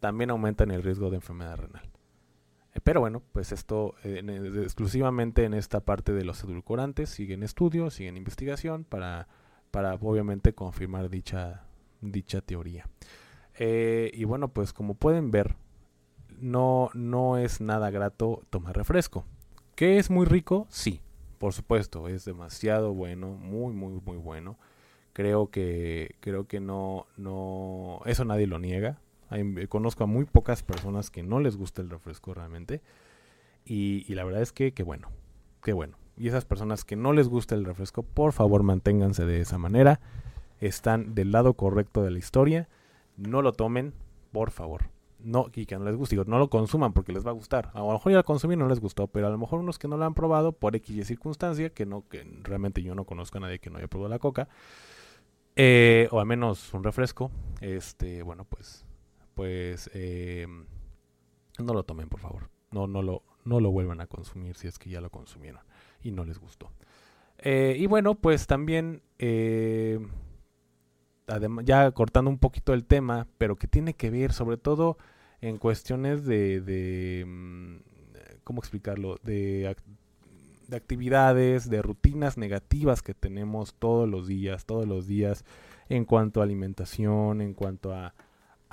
también 0.00 0.30
aumentan 0.30 0.70
el 0.70 0.82
riesgo 0.82 1.10
de 1.10 1.16
enfermedad 1.16 1.56
renal. 1.58 1.91
Eh, 2.74 2.80
pero 2.82 3.00
bueno, 3.00 3.22
pues 3.32 3.52
esto 3.52 3.94
eh, 4.04 4.22
exclusivamente 4.62 5.44
en 5.44 5.54
esta 5.54 5.80
parte 5.80 6.12
de 6.12 6.24
los 6.24 6.42
edulcorantes 6.44 7.10
siguen 7.10 7.42
estudios, 7.42 7.94
siguen 7.94 8.16
investigación 8.16 8.84
para, 8.84 9.28
para 9.70 9.94
obviamente 9.94 10.54
confirmar 10.54 11.10
dicha, 11.10 11.64
dicha 12.00 12.40
teoría. 12.40 12.88
Eh, 13.58 14.10
y 14.14 14.24
bueno, 14.24 14.48
pues 14.48 14.72
como 14.72 14.94
pueden 14.94 15.30
ver, 15.30 15.56
no, 16.40 16.90
no 16.94 17.38
es 17.38 17.60
nada 17.60 17.90
grato 17.90 18.42
tomar 18.50 18.76
refresco. 18.76 19.24
¿Que 19.74 19.98
es 19.98 20.10
muy 20.10 20.26
rico? 20.26 20.66
Sí, 20.70 21.00
por 21.38 21.52
supuesto, 21.52 22.08
es 22.08 22.24
demasiado 22.24 22.94
bueno, 22.94 23.28
muy, 23.28 23.72
muy, 23.72 24.00
muy 24.00 24.16
bueno. 24.16 24.58
Creo 25.12 25.50
que, 25.50 26.16
creo 26.20 26.46
que 26.46 26.60
no, 26.60 27.06
no, 27.16 28.00
eso 28.06 28.24
nadie 28.24 28.46
lo 28.46 28.58
niega. 28.58 28.98
Conozco 29.68 30.04
a 30.04 30.06
muy 30.06 30.24
pocas 30.24 30.62
personas 30.62 31.10
que 31.10 31.22
no 31.22 31.40
les 31.40 31.56
gusta 31.56 31.82
el 31.82 31.90
refresco 31.90 32.34
realmente. 32.34 32.80
Y, 33.64 34.12
la 34.14 34.24
verdad 34.24 34.42
es 34.42 34.52
que, 34.52 34.72
que 34.72 34.82
bueno, 34.82 35.08
que 35.62 35.72
bueno. 35.72 35.96
Y 36.16 36.28
esas 36.28 36.44
personas 36.44 36.84
que 36.84 36.96
no 36.96 37.12
les 37.12 37.28
gusta 37.28 37.54
el 37.54 37.64
refresco, 37.64 38.02
por 38.02 38.32
favor 38.32 38.62
manténganse 38.62 39.24
de 39.24 39.40
esa 39.40 39.58
manera. 39.58 40.00
Están 40.60 41.14
del 41.14 41.32
lado 41.32 41.54
correcto 41.54 42.02
de 42.02 42.10
la 42.10 42.18
historia. 42.18 42.68
No 43.16 43.42
lo 43.42 43.52
tomen, 43.52 43.94
por 44.32 44.50
favor. 44.50 44.90
No, 45.24 45.46
y 45.54 45.66
que 45.66 45.78
no 45.78 45.84
les 45.84 45.94
guste, 45.94 46.16
no 46.16 46.38
lo 46.38 46.50
consuman 46.50 46.92
porque 46.92 47.12
les 47.12 47.24
va 47.24 47.30
a 47.30 47.34
gustar. 47.34 47.70
A 47.74 47.80
lo 47.80 47.92
mejor 47.92 48.12
ya 48.12 48.18
lo 48.18 48.24
consumí 48.24 48.56
no 48.56 48.66
les 48.66 48.80
gustó, 48.80 49.06
pero 49.06 49.28
a 49.28 49.30
lo 49.30 49.38
mejor 49.38 49.60
unos 49.60 49.78
que 49.78 49.86
no 49.86 49.96
lo 49.96 50.04
han 50.04 50.14
probado 50.14 50.52
por 50.52 50.74
X 50.74 50.96
y 50.96 51.04
circunstancia, 51.04 51.70
que 51.70 51.86
no, 51.86 52.08
que 52.08 52.24
realmente 52.42 52.82
yo 52.82 52.94
no 52.94 53.04
conozco 53.04 53.38
a 53.38 53.42
nadie 53.42 53.60
que 53.60 53.70
no 53.70 53.78
haya 53.78 53.86
probado 53.86 54.08
la 54.08 54.18
coca, 54.18 54.48
eh, 55.54 56.08
o 56.10 56.18
al 56.18 56.26
menos 56.26 56.74
un 56.74 56.82
refresco, 56.82 57.30
este, 57.60 58.22
bueno, 58.22 58.44
pues, 58.44 58.84
pues, 59.34 59.90
eh, 59.94 60.46
no 61.58 61.74
lo 61.74 61.84
tomen, 61.84 62.08
por 62.08 62.20
favor. 62.20 62.50
No, 62.70 62.86
no 62.86 63.02
lo, 63.02 63.22
no 63.44 63.60
lo 63.60 63.70
vuelvan 63.70 64.00
a 64.00 64.06
consumir 64.06 64.56
si 64.56 64.68
es 64.68 64.78
que 64.78 64.90
ya 64.90 65.00
lo 65.00 65.10
consumieron 65.10 65.62
y 66.02 66.10
no 66.10 66.24
les 66.24 66.38
gustó. 66.38 66.72
Eh, 67.38 67.76
y 67.78 67.86
bueno, 67.86 68.14
pues 68.14 68.46
también, 68.46 69.02
además, 71.26 71.64
ya 71.64 71.90
cortando 71.90 72.30
un 72.30 72.38
poquito 72.38 72.72
el 72.72 72.84
tema, 72.84 73.26
pero 73.38 73.56
que 73.56 73.66
tiene 73.66 73.94
que 73.94 74.10
ver 74.10 74.32
sobre 74.32 74.56
todo 74.56 74.96
en 75.40 75.58
cuestiones 75.58 76.24
de, 76.24 76.60
de 76.60 77.24
mm, 77.26 77.76
¿cómo 78.44 78.60
explicarlo? 78.60 79.16
De 79.22 79.74
de 80.72 80.76
actividades, 80.76 81.68
de 81.68 81.82
rutinas 81.82 82.38
negativas 82.38 83.02
que 83.02 83.14
tenemos 83.14 83.74
todos 83.74 84.08
los 84.08 84.26
días, 84.26 84.64
todos 84.64 84.88
los 84.88 85.06
días, 85.06 85.44
en 85.88 86.04
cuanto 86.04 86.40
a 86.40 86.44
alimentación, 86.44 87.42
en 87.42 87.54
cuanto 87.54 87.94
a, 87.94 88.14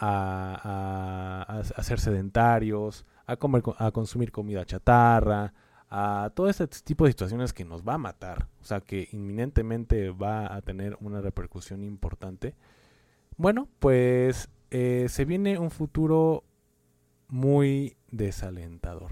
a, 0.02 1.46
a, 1.76 1.84
ser 1.84 2.00
sedentarios, 2.00 3.06
a, 3.26 3.36
comer, 3.36 3.64
a 3.78 3.92
consumir 3.92 4.32
comida 4.32 4.66
chatarra, 4.66 5.54
a 5.90 6.32
todo 6.36 6.50
ese 6.50 6.68
tipo 6.68 7.06
de 7.06 7.12
situaciones 7.12 7.52
que 7.52 7.66
nos 7.66 7.84
va 7.84 7.96
a 7.96 7.98
matar, 7.98 8.48
o 8.62 8.64
sea, 8.64 8.80
que 8.80 9.10
inminentemente 9.12 10.12
va 10.12 10.54
a 10.54 10.62
tener 10.62 10.98
una 11.02 11.20
repercusión 11.22 11.84
importante. 11.84 12.56
Bueno, 13.38 13.68
pues 13.80 14.50
eh, 14.72 15.08
se 15.10 15.26
viene 15.26 15.58
un 15.58 15.72
futuro 15.72 16.44
muy 17.28 17.98
desalentador. 18.12 19.12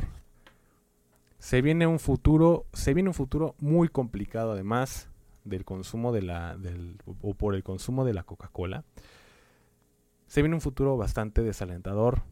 Se 1.39 1.61
viene 1.61 1.87
un 1.87 1.99
futuro, 1.99 2.65
se 2.73 2.93
viene 2.93 3.09
un 3.09 3.13
futuro 3.13 3.55
muy 3.59 3.89
complicado 3.89 4.51
además 4.51 5.09
del 5.43 5.65
consumo 5.65 6.11
de 6.11 6.23
la 6.23 6.57
o 7.21 7.33
por 7.33 7.55
el 7.55 7.63
consumo 7.63 8.05
de 8.05 8.13
la 8.13 8.23
Coca-Cola. 8.23 8.83
Se 10.27 10.41
viene 10.41 10.55
un 10.55 10.61
futuro 10.61 10.97
bastante 10.97 11.41
desalentador. 11.41 12.23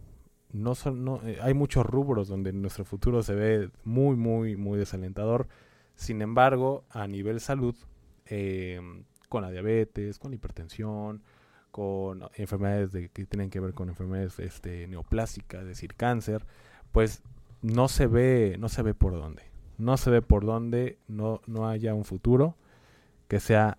No, 0.51 0.75
son, 0.75 1.03
no 1.03 1.21
eh, 1.23 1.39
hay 1.41 1.53
muchos 1.53 1.85
rubros 1.85 2.27
donde 2.27 2.53
nuestro 2.53 2.85
futuro 2.85 3.23
se 3.23 3.35
ve 3.35 3.69
muy 3.83 4.15
muy 4.15 4.55
muy 4.55 4.77
desalentador. 4.77 5.47
Sin 5.95 6.21
embargo, 6.21 6.85
a 6.89 7.07
nivel 7.07 7.39
salud, 7.39 7.75
eh, 8.25 8.79
con 9.29 9.41
la 9.41 9.51
diabetes, 9.51 10.19
con 10.19 10.31
la 10.31 10.35
hipertensión, 10.35 11.23
con 11.71 12.23
enfermedades 12.35 12.91
de, 12.91 13.09
que 13.09 13.25
tienen 13.25 13.49
que 13.49 13.59
ver 13.59 13.73
con 13.73 13.89
enfermedades 13.89 14.39
este, 14.39 14.87
neoplásicas, 14.87 15.61
es 15.61 15.67
decir, 15.67 15.93
cáncer, 15.95 16.45
pues 16.91 17.21
no 17.61 17.87
se 17.87 18.07
ve, 18.07 18.55
no 18.59 18.69
se 18.69 18.81
ve 18.81 18.93
por 18.93 19.13
dónde. 19.13 19.43
No 19.77 19.97
se 19.97 20.09
ve 20.09 20.21
por 20.21 20.45
dónde 20.45 20.99
no, 21.07 21.41
no 21.47 21.67
haya 21.67 21.93
un 21.93 22.05
futuro 22.05 22.55
que 23.27 23.39
sea, 23.39 23.77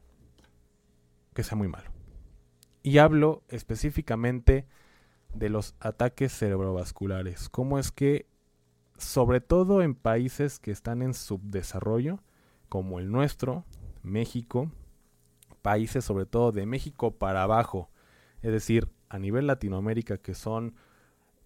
que 1.33 1.43
sea 1.43 1.57
muy 1.57 1.69
malo. 1.69 1.96
Y 2.87 2.99
hablo 2.99 3.43
específicamente 3.49 4.65
de 5.35 5.49
los 5.49 5.75
ataques 5.81 6.33
cerebrovasculares. 6.33 7.49
Cómo 7.49 7.81
es 7.81 7.91
que, 7.91 8.27
sobre 8.97 9.41
todo 9.41 9.83
en 9.83 9.97
países 9.97 10.61
que 10.61 10.71
están 10.71 11.03
en 11.03 11.13
subdesarrollo, 11.13 12.21
como 12.69 13.01
el 13.01 13.11
nuestro, 13.11 13.65
México, 14.05 14.71
países 15.63 16.05
sobre 16.05 16.27
todo 16.27 16.53
de 16.53 16.65
México 16.65 17.11
para 17.11 17.43
abajo, 17.43 17.91
es 18.41 18.53
decir, 18.53 18.89
a 19.09 19.19
nivel 19.19 19.49
Latinoamérica, 19.49 20.19
que 20.19 20.35
son 20.35 20.77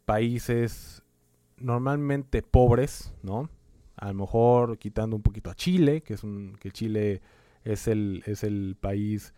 países 0.05 1.03
normalmente 1.57 2.43
pobres, 2.43 3.15
¿no? 3.23 3.49
A 3.97 4.09
lo 4.09 4.15
mejor 4.15 4.77
quitando 4.77 5.17
un 5.17 5.23
poquito 5.23 5.49
a 5.49 5.55
Chile, 5.55 6.03
que 6.03 6.13
es 6.13 6.23
un 6.23 6.59
que 6.61 6.71
Chile 6.71 7.23
es 7.65 7.89
el 7.89 8.23
es 8.27 8.45
el 8.45 8.77
país 8.79 9.33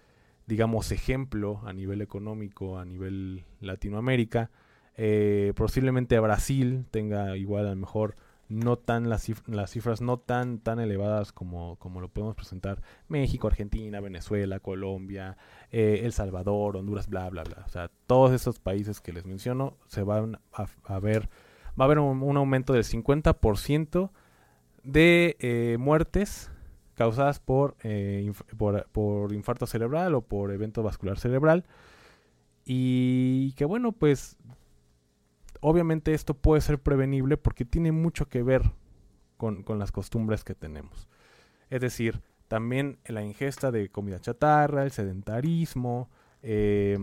digamos 0.47 0.93
ejemplo 0.93 1.61
a 1.65 1.73
nivel 1.73 2.01
económico 2.03 2.79
a 2.79 2.85
nivel 2.85 3.45
Latinoamérica. 3.61 4.51
Eh, 4.97 5.53
posiblemente 5.57 6.19
Brasil 6.21 6.85
tenga 6.91 7.37
igual 7.37 7.67
a 7.67 7.71
lo 7.71 7.77
mejor 7.77 8.17
no 8.49 8.77
tan 8.77 9.09
las, 9.09 9.31
las 9.47 9.71
cifras 9.71 10.03
no 10.03 10.19
tan 10.19 10.59
tan 10.59 10.79
elevadas 10.79 11.33
como, 11.33 11.77
como 11.77 12.03
lo 12.03 12.09
podemos 12.09 12.35
presentar 12.35 12.83
México, 13.09 13.47
Argentina, 13.47 14.01
Venezuela, 14.01 14.61
Colombia, 14.61 15.39
eh, 15.71 16.01
El 16.05 16.13
Salvador, 16.13 16.77
Honduras, 16.77 17.09
bla 17.09 17.31
bla 17.31 17.45
bla. 17.45 17.65
O 17.67 17.69
sea, 17.71 17.91
todos 18.07 18.33
esos 18.33 18.59
países 18.59 19.01
que 19.01 19.13
les 19.13 19.25
menciono 19.25 19.79
se 19.87 20.03
van 20.03 20.39
a 20.85 20.99
ver 21.01 21.31
va 21.79 21.85
a 21.85 21.87
haber 21.87 21.99
un, 21.99 22.37
aumento 22.37 22.73
del 22.73 22.85
50% 22.85 24.11
de 24.83 25.37
eh, 25.41 25.77
muertes 25.79 26.52
causadas 26.95 27.41
por, 27.41 27.77
eh, 27.83 28.31
por, 28.57 28.87
por, 28.91 29.33
infarto 29.33 29.67
cerebral 29.67 30.15
o 30.15 30.23
por 30.23 30.53
evento 30.53 30.83
vascular 30.83 31.19
cerebral. 31.19 31.65
Y 32.65 33.53
que 33.53 33.65
bueno, 33.65 33.93
pues 33.93 34.37
obviamente 35.61 36.13
esto 36.13 36.35
puede 36.35 36.61
ser 36.61 36.79
prevenible 36.79 37.37
porque 37.37 37.65
tiene 37.65 37.93
mucho 37.93 38.29
que 38.29 38.43
ver 38.43 38.63
con, 39.37 39.65
las 39.79 39.91
costumbres 39.91 40.45
que 40.45 40.55
tenemos. 40.55 41.09
Es 41.71 41.81
decir, 41.81 42.21
también 42.47 42.99
la 43.07 43.25
ingesta 43.25 43.73
de 43.73 43.89
comida 43.89 44.21
chatarra, 44.21 44.85
el 44.85 44.93
sedentarismo, 44.93 46.11
eh, 46.43 46.97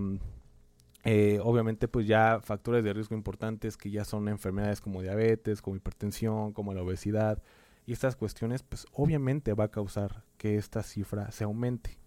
eh, 1.03 1.39
obviamente, 1.43 1.87
pues 1.87 2.07
ya 2.07 2.39
factores 2.41 2.83
de 2.83 2.93
riesgo 2.93 3.15
importantes 3.15 3.77
que 3.77 3.89
ya 3.89 4.05
son 4.05 4.27
enfermedades 4.27 4.79
como 4.79 5.01
diabetes, 5.01 5.61
como 5.61 5.75
hipertensión, 5.75 6.53
como 6.53 6.73
la 6.73 6.81
obesidad. 6.81 7.41
Y 7.89 7.93
estas 7.93 8.15
cuestiones, 8.15 8.61
pues 8.61 8.85
obviamente 8.93 9.55
va 9.55 9.63
a 9.63 9.71
causar 9.71 10.23
que 10.37 10.57
esta 10.57 10.83
cifra 10.83 11.31
se 11.31 11.43
aumente. 11.43 11.97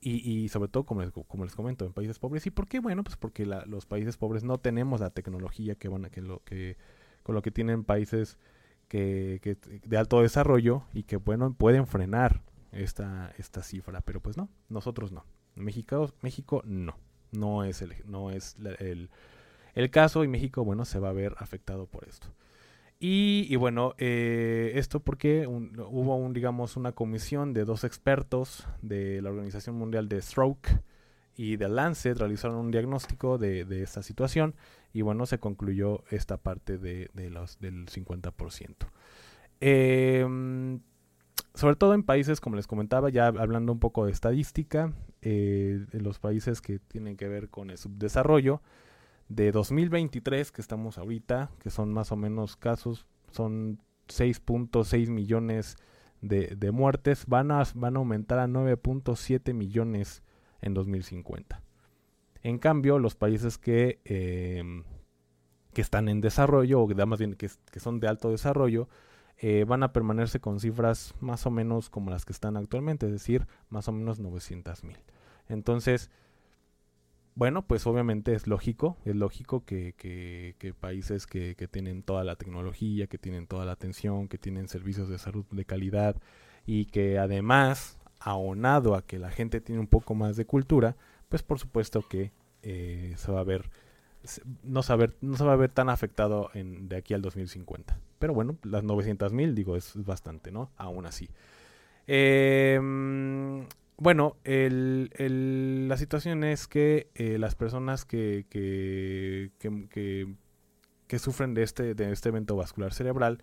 Y, 0.00 0.18
y 0.30 0.48
sobre 0.50 0.68
todo, 0.68 0.86
como 0.86 1.02
les, 1.02 1.10
como 1.10 1.42
les 1.42 1.56
comento, 1.56 1.84
en 1.84 1.92
países 1.92 2.20
pobres. 2.20 2.46
¿Y 2.46 2.52
por 2.52 2.68
qué? 2.68 2.78
Bueno, 2.78 3.02
pues 3.02 3.16
porque 3.16 3.44
los 3.44 3.86
países 3.86 4.16
pobres 4.16 4.44
no 4.44 4.58
tenemos 4.58 5.00
la 5.00 5.10
tecnología 5.10 5.74
que 5.74 5.88
van 5.88 6.04
a, 6.04 6.10
que 6.10 6.20
lo 6.20 6.44
que 6.44 6.76
con 7.24 7.34
lo 7.34 7.42
que 7.42 7.50
tienen 7.50 7.82
países 7.82 8.38
que, 8.86 9.40
que, 9.42 9.56
de 9.84 9.96
alto 9.96 10.22
desarrollo 10.22 10.84
y 10.92 11.02
que 11.02 11.16
bueno 11.16 11.52
pueden 11.54 11.88
frenar 11.88 12.44
esta, 12.70 13.34
esta 13.36 13.64
cifra. 13.64 14.00
Pero 14.00 14.20
pues 14.20 14.36
no, 14.36 14.48
nosotros 14.68 15.10
no. 15.10 15.24
México, 15.56 16.14
México 16.22 16.62
no 16.64 16.94
no 17.32 17.64
es 17.64 17.82
el, 17.82 17.96
no 18.04 18.30
es 18.30 18.54
el, 18.78 19.10
el, 19.74 19.90
caso 19.90 20.22
y 20.22 20.28
México, 20.28 20.64
bueno, 20.64 20.84
se 20.84 21.00
va 21.00 21.08
a 21.08 21.12
ver 21.12 21.34
afectado 21.38 21.86
por 21.86 22.08
esto. 22.08 22.28
Y, 23.06 23.54
bueno, 23.56 23.94
eh, 23.98 24.72
esto 24.76 24.98
porque 24.98 25.46
hubo 25.46 26.16
un, 26.16 26.32
digamos, 26.32 26.78
una 26.78 26.92
comisión 26.92 27.52
de 27.52 27.66
dos 27.66 27.84
expertos 27.84 28.66
de 28.80 29.20
la 29.20 29.28
Organización 29.28 29.76
Mundial 29.76 30.08
de 30.08 30.22
Stroke 30.22 30.80
y 31.36 31.56
de 31.56 31.68
Lancet 31.68 32.16
realizaron 32.16 32.56
un 32.56 32.70
diagnóstico 32.70 33.36
de, 33.36 33.82
esta 33.82 34.02
situación 34.02 34.54
y 34.94 35.02
bueno, 35.02 35.26
se 35.26 35.38
concluyó 35.38 36.02
esta 36.08 36.38
parte 36.38 36.78
de, 36.78 37.10
los, 37.28 37.58
del 37.58 37.84
50%. 37.88 38.74
Eh, 39.60 40.78
sobre 41.52 41.76
todo 41.76 41.92
en 41.92 42.04
países, 42.04 42.40
como 42.40 42.56
les 42.56 42.66
comentaba, 42.66 43.10
ya 43.10 43.26
hablando 43.26 43.70
un 43.70 43.80
poco 43.80 44.06
de 44.06 44.12
estadística, 44.12 44.94
eh, 45.20 45.84
en 45.92 46.02
los 46.02 46.20
países 46.20 46.62
que 46.62 46.78
tienen 46.78 47.18
que 47.18 47.28
ver 47.28 47.50
con 47.50 47.68
el 47.68 47.76
subdesarrollo, 47.76 48.62
de 49.28 49.52
2023 49.52 50.52
que 50.52 50.60
estamos 50.60 50.98
ahorita, 50.98 51.50
que 51.58 51.70
son 51.70 51.92
más 51.92 52.12
o 52.12 52.16
menos 52.16 52.56
casos, 52.56 53.06
son 53.30 53.80
6.6 54.08 55.08
millones 55.08 55.76
de, 56.20 56.54
de, 56.56 56.70
muertes, 56.70 57.26
van 57.26 57.50
a, 57.50 57.62
van 57.74 57.96
a 57.96 57.98
aumentar 57.98 58.38
a 58.38 58.46
9.7 58.46 59.54
millones 59.54 60.22
en 60.60 60.74
2050. 60.74 61.62
En 62.42 62.58
cambio, 62.58 62.98
los 62.98 63.14
países 63.14 63.58
que, 63.58 64.00
eh, 64.04 64.62
que 65.72 65.80
están 65.80 66.08
en 66.08 66.20
desarrollo, 66.20 66.80
o 66.82 67.06
más 67.06 67.18
bien 67.18 67.34
que, 67.34 67.48
que 67.70 67.80
son 67.80 68.00
de 68.00 68.08
alto 68.08 68.30
desarrollo, 68.30 68.88
eh, 69.38 69.64
van 69.66 69.82
a 69.82 69.92
permanecerse 69.92 70.40
con 70.40 70.60
cifras 70.60 71.14
más 71.20 71.44
o 71.46 71.50
menos 71.50 71.90
como 71.90 72.10
las 72.10 72.24
que 72.24 72.32
están 72.32 72.56
actualmente, 72.56 73.06
es 73.06 73.12
decir, 73.12 73.46
más 73.68 73.88
o 73.88 73.92
menos 73.92 74.20
900 74.20 74.84
mil. 74.84 74.98
Entonces, 75.48 76.10
bueno, 77.34 77.66
pues 77.66 77.86
obviamente 77.86 78.34
es 78.34 78.46
lógico, 78.46 78.96
es 79.04 79.16
lógico 79.16 79.64
que, 79.64 79.94
que, 79.96 80.74
países 80.74 81.26
que, 81.26 81.54
que, 81.56 81.68
tienen 81.68 82.02
toda 82.02 82.24
la 82.24 82.36
tecnología, 82.36 83.06
que 83.06 83.18
tienen 83.18 83.46
toda 83.46 83.64
la 83.64 83.72
atención, 83.72 84.28
que 84.28 84.38
tienen 84.38 84.68
servicios 84.68 85.08
de 85.08 85.18
salud 85.18 85.44
de 85.50 85.64
calidad 85.64 86.16
y 86.66 86.86
que 86.86 87.18
además 87.18 87.98
aonado 88.20 88.94
a 88.94 89.02
que 89.02 89.18
la 89.18 89.30
gente 89.30 89.60
tiene 89.60 89.80
un 89.80 89.86
poco 89.86 90.14
más 90.14 90.36
de 90.36 90.46
cultura, 90.46 90.96
pues 91.28 91.42
por 91.42 91.58
supuesto 91.58 92.06
que 92.08 92.32
eh, 92.62 93.14
se 93.16 93.32
va 93.32 93.40
a 93.40 93.44
ver 93.44 93.70
no, 94.62 94.82
se 94.82 94.94
va 94.94 95.52
a 95.52 95.56
ver 95.56 95.70
tan 95.70 95.88
afectado 95.88 96.50
en, 96.54 96.88
de 96.88 96.96
aquí 96.96 97.14
al 97.14 97.22
2050. 97.22 97.98
Pero 98.18 98.34
bueno, 98.34 98.56
las 98.62 98.82
900 98.82 99.32
mil, 99.32 99.54
digo, 99.54 99.76
es, 99.76 99.92
bastante, 100.04 100.50
¿no? 100.50 100.70
Aún 100.76 101.06
así. 101.06 101.28
Em, 102.06 103.66
bueno, 103.96 104.36
la 104.44 105.96
situación 105.96 106.44
es 106.44 106.66
que 106.66 107.10
eh, 107.14 107.38
las 107.38 107.54
personas 107.54 108.04
que, 108.04 108.46
que, 108.50 109.50
que, 109.58 111.18
sufren 111.18 111.54
de 111.54 111.62
este, 111.62 111.94
de 111.94 112.10
este 112.10 112.30
evento 112.30 112.56
vascular 112.56 112.92
cerebral 112.92 113.42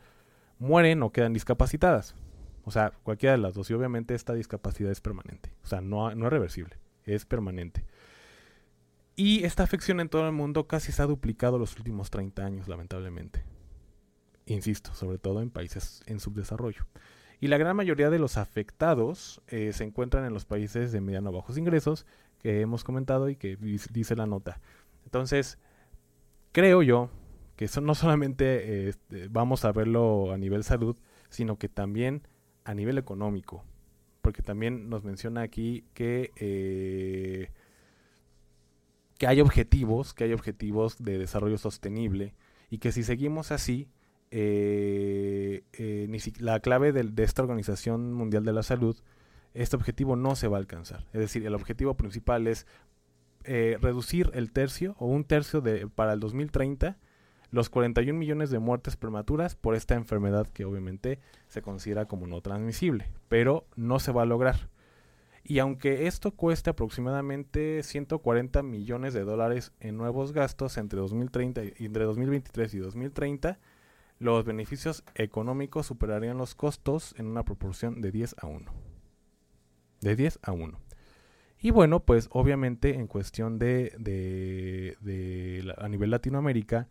mueren 0.60 1.04
o 1.04 1.12
quedan 1.12 1.34
discapacitadas. 1.34 2.16
O 2.64 2.72
sea, 2.72 2.92
cualquiera 3.04 3.34
de 3.34 3.42
las 3.42 3.54
dos. 3.54 3.70
Y 3.70 3.74
obviamente 3.74 4.14
esta 4.14 4.34
discapacidad 4.34 4.92
es 4.92 5.02
permanente. 5.02 5.54
O 5.64 5.68
sea, 5.68 5.82
no, 5.82 6.14
no 6.14 6.26
es 6.28 6.32
reversible. 6.32 6.78
Es 7.06 7.26
permanente. 7.26 7.86
Y 9.16 9.44
esta 9.44 9.64
afección 9.64 10.00
en 10.00 10.10
todo 10.10 10.26
el 10.26 10.34
mundo 10.34 10.68
casi 10.68 10.92
se 10.92 11.02
ha 11.02 11.06
duplicado 11.06 11.58
los 11.58 11.76
últimos 11.78 12.10
30 12.10 12.46
años, 12.46 12.68
lamentablemente. 12.68 13.44
Insisto, 14.46 14.94
sobre 14.94 15.18
todo 15.18 15.42
en 15.42 15.50
países 15.50 16.02
en 16.06 16.20
subdesarrollo. 16.20 16.86
Y 17.42 17.48
la 17.48 17.58
gran 17.58 17.76
mayoría 17.76 18.12
de 18.12 18.20
los 18.20 18.38
afectados 18.38 19.42
eh, 19.48 19.74
se 19.74 19.84
encuentran 19.84 20.26
en 20.26 20.34
los 20.34 20.46
países 20.46 20.92
de 20.92 21.02
mediano 21.02 21.30
a 21.30 21.34
bajos 21.34 21.58
ingresos, 21.58 22.06
que 22.38 22.62
hemos 22.62 22.84
comentado 22.84 23.30
y 23.30 23.36
que 23.36 23.58
dice 23.58 24.16
la 24.16 24.28
nota. 24.28 24.62
Entonces, 25.06 25.58
creo 26.52 26.84
yo 26.84 27.10
que 27.56 27.66
eso 27.66 27.82
no 27.82 27.96
solamente 27.96 28.90
este, 28.90 29.28
vamos 29.28 29.66
a 29.66 29.72
verlo 29.72 30.32
a 30.32 30.38
nivel 30.38 30.64
salud, 30.64 30.96
sino 31.30 31.58
que 31.58 31.68
también 31.68 32.28
a 32.64 32.76
nivel 32.76 33.00
económico. 33.00 33.66
Porque 34.22 34.44
también 34.44 34.88
nos 34.88 35.04
menciona 35.04 35.42
aquí 35.42 35.84
que, 35.96 36.30
eh, 36.36 37.50
que 39.18 39.26
hay 39.26 39.42
objetivos, 39.42 40.14
que 40.14 40.26
hay 40.26 40.34
objetivos 40.34 40.96
de 41.00 41.18
desarrollo 41.18 41.58
sostenible 41.58 42.36
y 42.70 42.78
que 42.78 42.92
si 42.92 43.02
seguimos 43.02 43.52
así, 43.52 43.88
eh, 44.32 45.64
eh, 45.74 46.34
la 46.40 46.60
clave 46.60 46.92
de, 46.92 47.24
esta 47.24 47.44
Organización 47.44 48.14
Mundial 48.14 48.44
de 48.44 48.54
la 48.54 48.64
Salud, 48.64 48.98
este 49.54 49.76
objetivo 49.76 50.16
no 50.16 50.36
se 50.36 50.48
va 50.48 50.58
a 50.58 50.60
alcanzar. 50.60 51.06
Es 51.14 51.20
decir, 51.20 51.46
el 51.46 51.56
objetivo 51.56 51.96
principal 51.96 52.48
es 52.48 52.66
reducir 53.44 54.30
el 54.36 54.52
tercio 54.52 54.96
o 55.00 55.08
un 55.08 55.24
tercio 55.24 55.62
de, 55.62 55.88
para 55.88 56.14
el 56.14 56.20
2030 56.20 56.98
los 57.52 57.70
41 57.70 58.18
millones 58.18 58.50
de 58.50 58.60
muertes 58.60 58.96
prematuras 58.96 59.56
por 59.56 59.76
esta 59.76 59.96
enfermedad 59.96 60.48
que 60.48 60.66
obviamente 60.66 61.20
se 61.48 61.62
considera 61.62 62.06
como 62.06 62.26
no 62.26 62.42
transmisible, 62.42 63.10
pero 63.28 63.68
no 63.76 64.00
se 64.00 64.14
va 64.14 64.24
a 64.24 64.26
lograr. 64.26 64.70
Y 65.44 65.60
aunque 65.60 66.08
esto 66.08 66.32
cueste 66.32 66.70
aproximadamente 66.70 67.84
140 67.84 68.64
millones 68.64 69.14
de 69.14 69.24
dólares 69.24 69.74
en 69.80 69.98
nuevos 69.98 70.32
gastos 70.32 70.78
entre, 70.78 71.00
2030, 71.00 71.62
entre 71.80 72.06
2023 72.06 72.74
y 72.74 72.80
2030, 72.80 73.60
los 74.22 74.46
beneficios 74.46 75.04
económicos 75.16 75.88
superarían 75.88 76.38
los 76.38 76.54
costos 76.54 77.16
en 77.18 77.26
una 77.26 77.44
proporción 77.44 78.02
de 78.02 78.12
10 78.12 78.36
a 78.38 78.46
1. 78.46 78.72
De 80.02 80.16
10 80.16 80.40
a 80.44 80.52
1. 80.52 80.80
Y 81.60 81.72
bueno, 81.72 82.02
pues 82.02 82.30
obviamente 82.32 82.94
en 82.94 83.08
cuestión 83.08 83.58
de, 83.58 84.96
a 85.76 85.90
nivel 85.90 86.12
Latinoamérica, 86.12 86.88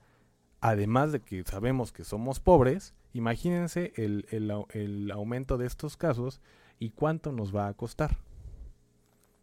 además 0.60 1.12
de 1.12 1.20
que 1.20 1.44
sabemos 1.44 1.92
que 1.92 2.02
somos 2.02 2.40
pobres, 2.40 2.94
imagínense 3.12 3.92
el, 3.94 5.10
aumento 5.12 5.56
de 5.56 5.66
estos 5.66 5.96
casos 5.96 6.40
y 6.80 6.90
cuánto 6.90 7.30
nos 7.30 7.54
va 7.54 7.68
a 7.68 7.74
costar. 7.74 8.18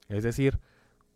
Es 0.09 0.23
decir, 0.23 0.59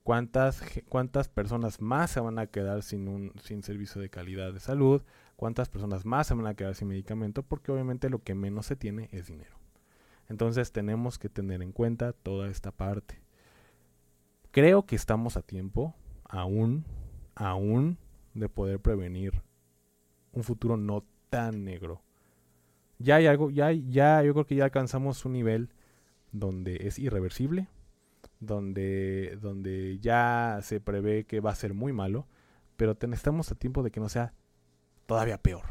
cuántas, 0.03 0.63
cuántas 0.87 1.27
personas 1.27 1.81
más 1.81 2.11
se 2.11 2.21
van 2.21 2.39
a 2.39 2.47
quedar 2.47 2.81
sin 2.81 3.09
un 3.09 3.33
sin 3.43 3.61
servicio 3.61 4.01
de 4.01 4.09
calidad 4.09 4.53
de 4.53 4.61
salud, 4.61 5.03
cuántas 5.41 5.69
personas 5.69 6.05
más 6.05 6.27
se 6.27 6.35
van 6.35 6.45
a 6.45 6.53
quedar 6.53 6.75
sin 6.75 6.89
medicamento, 6.89 7.41
porque 7.41 7.71
obviamente 7.71 8.11
lo 8.11 8.21
que 8.21 8.35
menos 8.35 8.67
se 8.67 8.75
tiene 8.75 9.09
es 9.11 9.25
dinero. 9.25 9.57
Entonces 10.29 10.71
tenemos 10.71 11.17
que 11.17 11.29
tener 11.29 11.63
en 11.63 11.71
cuenta 11.71 12.13
toda 12.13 12.47
esta 12.47 12.71
parte. 12.71 13.23
Creo 14.51 14.85
que 14.85 14.95
estamos 14.95 15.37
a 15.37 15.41
tiempo, 15.41 15.95
aún, 16.25 16.85
aún, 17.33 17.97
de 18.35 18.49
poder 18.49 18.81
prevenir 18.81 19.41
un 20.31 20.43
futuro 20.43 20.77
no 20.77 21.05
tan 21.31 21.63
negro. 21.63 22.03
Ya 22.99 23.15
hay 23.15 23.25
algo, 23.25 23.49
ya, 23.49 23.71
ya 23.71 24.21
yo 24.21 24.33
creo 24.33 24.45
que 24.45 24.53
ya 24.53 24.65
alcanzamos 24.65 25.25
un 25.25 25.33
nivel 25.33 25.73
donde 26.31 26.85
es 26.85 26.99
irreversible, 26.99 27.67
donde, 28.39 29.39
donde 29.41 29.97
ya 29.97 30.59
se 30.61 30.79
prevé 30.79 31.25
que 31.25 31.39
va 31.39 31.49
a 31.49 31.55
ser 31.55 31.73
muy 31.73 31.93
malo, 31.93 32.27
pero 32.77 32.95
estamos 33.11 33.51
a 33.51 33.55
tiempo 33.55 33.81
de 33.81 33.89
que 33.89 33.99
no 33.99 34.07
sea 34.07 34.35
todavía 35.11 35.37
peor, 35.37 35.65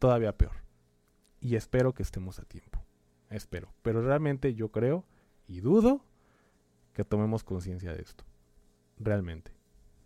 todavía 0.00 0.36
peor. 0.36 0.56
Y 1.40 1.54
espero 1.54 1.94
que 1.94 2.02
estemos 2.02 2.40
a 2.40 2.42
tiempo, 2.42 2.82
espero. 3.30 3.72
Pero 3.82 4.02
realmente 4.02 4.54
yo 4.54 4.72
creo 4.72 5.04
y 5.46 5.60
dudo 5.60 6.04
que 6.92 7.04
tomemos 7.04 7.44
conciencia 7.44 7.94
de 7.94 8.02
esto, 8.02 8.24
realmente. 8.98 9.52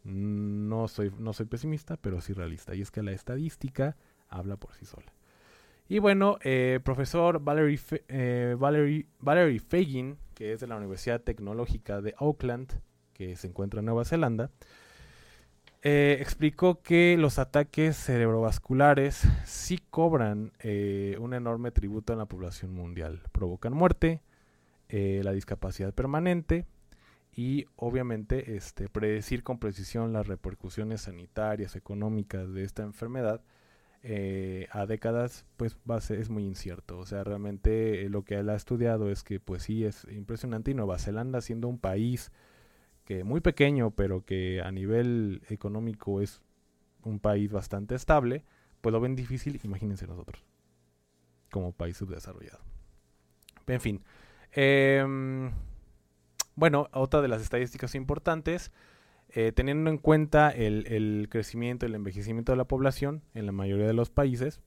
No 0.02 0.88
soy, 0.88 1.11
no 1.18 1.33
soy 1.33 1.46
pesimista, 1.46 1.96
pero 1.96 2.20
sí 2.20 2.35
realista. 2.35 2.74
Y 2.74 2.83
es 2.83 2.90
que 2.90 3.02
la 3.02 3.12
estadística 3.12 3.96
habla 4.28 4.59
por 4.59 4.74
sí 4.74 4.85
sola. 4.85 5.14
Y 5.88 5.98
bueno, 6.00 6.37
eh, 6.42 6.80
profesor 6.85 7.40
Valerie, 7.40 7.80
eh, 8.09 8.57
Valerie, 8.59 9.07
Valerie 9.20 9.59
Fagin, 9.59 10.18
que 10.35 10.52
es 10.52 10.61
de 10.61 10.66
la 10.66 10.76
Universidad 10.76 11.22
Tecnológica 11.22 12.02
de 12.02 12.14
Auckland, 12.18 12.78
que 13.14 13.37
se 13.37 13.46
encuentra 13.46 13.80
en 13.80 13.87
Nueva 13.87 14.04
Zelanda, 14.04 14.50
eh, 15.85 16.18
explicó 16.20 16.83
que 16.83 17.16
los 17.16 17.38
ataques 17.38 17.97
cerebrovasculares 17.97 19.23
sí 19.44 19.79
cobran 19.90 20.53
un 21.20 21.35
enorme 21.35 21.70
tributo 21.70 22.12
en 22.12 22.18
la 22.18 22.27
población 22.27 22.75
mundial. 22.75 23.23
Provocan 23.31 23.73
muerte, 23.73 24.23
la 24.88 25.33
discapacidad 25.33 25.94
permanente, 25.94 26.66
y 27.37 27.66
obviamente 27.77 28.57
este, 28.57 28.88
predecir 28.88 29.42
con 29.42 29.59
precisión 29.59 30.12
las 30.12 30.27
repercusiones 30.27 31.03
sanitarias, 31.03 31.77
económicas 31.77 32.53
de 32.53 32.64
esta 32.64 32.83
enfermedad 32.83 33.40
eh, 34.03 34.68
a 34.70 34.87
décadas 34.87 35.47
pues 35.57 35.77
va 35.90 35.97
a 35.97 36.01
ser, 36.01 36.20
es 36.20 36.31
muy 36.31 36.44
incierto. 36.44 36.99
O 36.99 37.07
sea, 37.07 37.25
realmente 37.25 38.05
eh, 38.05 38.09
lo 38.09 38.23
que 38.23 38.35
él 38.37 38.51
ha 38.51 38.55
estudiado 38.55 39.11
es 39.11 39.25
que 39.25 39.40
pues 39.40 39.64
sí 39.64 39.85
es 39.85 40.07
impresionante 40.12 40.70
y 40.70 40.75
Nueva 40.75 40.99
Zelanda 40.99 41.40
siendo 41.40 41.68
un 41.68 41.79
país 41.79 42.31
que 43.04 43.24
muy 43.24 43.40
pequeño 43.40 43.90
pero 43.90 44.24
que 44.24 44.60
a 44.62 44.70
nivel 44.72 45.42
económico 45.48 46.20
es 46.20 46.42
un 47.02 47.20
país 47.20 47.52
bastante 47.52 47.94
estable, 47.94 48.44
pues 48.80 48.92
lo 48.92 49.00
ven 49.00 49.14
difícil, 49.14 49.60
imagínense 49.62 50.06
nosotros, 50.06 50.42
como 51.50 51.72
país 51.72 51.96
subdesarrollado. 51.96 52.60
En 53.66 53.80
fin. 53.80 54.02
Eh, 54.52 55.04
bueno, 56.56 56.88
otra 56.92 57.20
de 57.20 57.28
las 57.28 57.42
estadísticas 57.42 57.94
importantes, 57.94 58.70
eh, 59.30 59.50
teniendo 59.52 59.90
en 59.90 59.98
cuenta 59.98 60.50
el, 60.50 61.26
crecimiento, 61.28 61.84
el 61.84 61.94
envejecimiento 61.96 62.52
de 62.52 62.56
la 62.56 62.66
población 62.66 63.22
en 63.34 63.46
la 63.46 63.52
mayoría 63.52 63.86
de 63.86 63.92
los 63.92 64.10
países, 64.10 64.60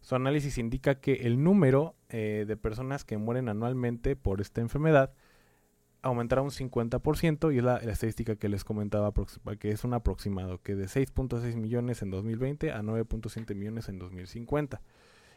su 0.00 0.14
análisis 0.14 0.56
indica 0.56 1.00
que 1.00 1.14
el 1.26 1.42
número 1.42 1.94
eh, 2.08 2.44
de 2.46 2.56
personas 2.56 3.04
que 3.04 3.18
mueren 3.18 3.50
anualmente 3.50 4.16
por 4.16 4.40
esta 4.40 4.62
enfermedad 4.62 5.12
aumentará 6.06 6.42
un 6.42 6.50
50% 6.50 7.52
y 7.52 7.58
es 7.58 7.64
la, 7.64 7.76
estadística 7.78 8.36
que 8.36 8.48
les 8.48 8.64
comentaba 8.64 9.12
que 9.58 9.70
es 9.70 9.84
un 9.84 9.94
aproximado, 9.94 10.60
que 10.62 10.74
de 10.74 10.86
6.6 10.86 11.56
millones 11.56 12.02
en 12.02 12.10
2020 12.10 12.70
a 12.72 12.82
9.7 12.82 13.54
millones 13.54 13.88
en 13.88 13.98
2050. 13.98 14.80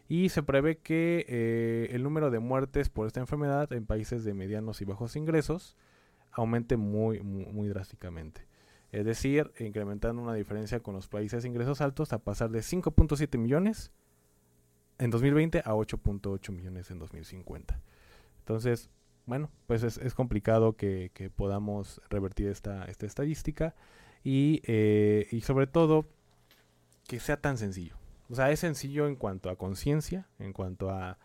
Y 0.08 0.30
se 0.30 0.44
prevé 0.44 0.78
que 0.78 1.26
eh, 1.28 1.90
el 1.92 2.04
número 2.04 2.32
de 2.32 2.40
muertes 2.40 2.90
por 2.90 3.08
esta 3.08 3.20
enfermedad 3.20 3.72
en 3.74 3.86
países 3.86 4.24
de 4.24 4.34
medianos 4.34 4.82
y 4.82 4.86
bajos 4.86 5.16
ingresos 5.16 5.76
aumente 6.32 6.78
muy, 6.78 7.22
muy, 7.22 7.68
drásticamente. 7.68 8.48
Es 8.92 9.06
decir, 9.06 9.52
incrementando 9.60 10.22
una 10.22 10.34
diferencia 10.34 10.80
con 10.80 10.96
los 10.96 11.08
países 11.08 11.44
de 11.44 11.50
ingresos 11.50 11.82
altos 11.82 12.14
a 12.14 12.20
pasar 12.20 12.50
de 12.50 12.60
5.7 12.60 13.38
millones 13.38 13.92
en 14.98 15.10
2020 15.12 15.60
a 15.60 15.74
8.8 15.74 16.52
millones 16.52 16.90
en 16.92 17.00
2050. 17.00 17.80
Entonces, 18.40 18.90
bueno, 19.30 19.52
pues 19.68 19.84
es, 19.84 20.14
complicado 20.16 20.76
que, 20.76 21.32
podamos 21.36 22.02
revertir 22.10 22.48
esta, 22.48 22.86
esta 22.86 23.06
estadística 23.06 23.76
y, 24.24 24.62
eh, 24.66 25.28
y 25.32 25.42
sobre 25.42 25.68
todo 25.68 26.08
que 27.08 27.20
sea 27.20 27.38
tan 27.38 27.58
sencillo. 27.58 27.96
O 28.30 28.36
sea, 28.36 28.50
es 28.50 28.60
sencillo 28.60 29.08
en 29.08 29.16
cuanto 29.16 29.52
a 29.52 29.56
conciencia, 29.56 30.28
en 30.40 30.52
cuanto 30.52 30.90
a 30.90 31.18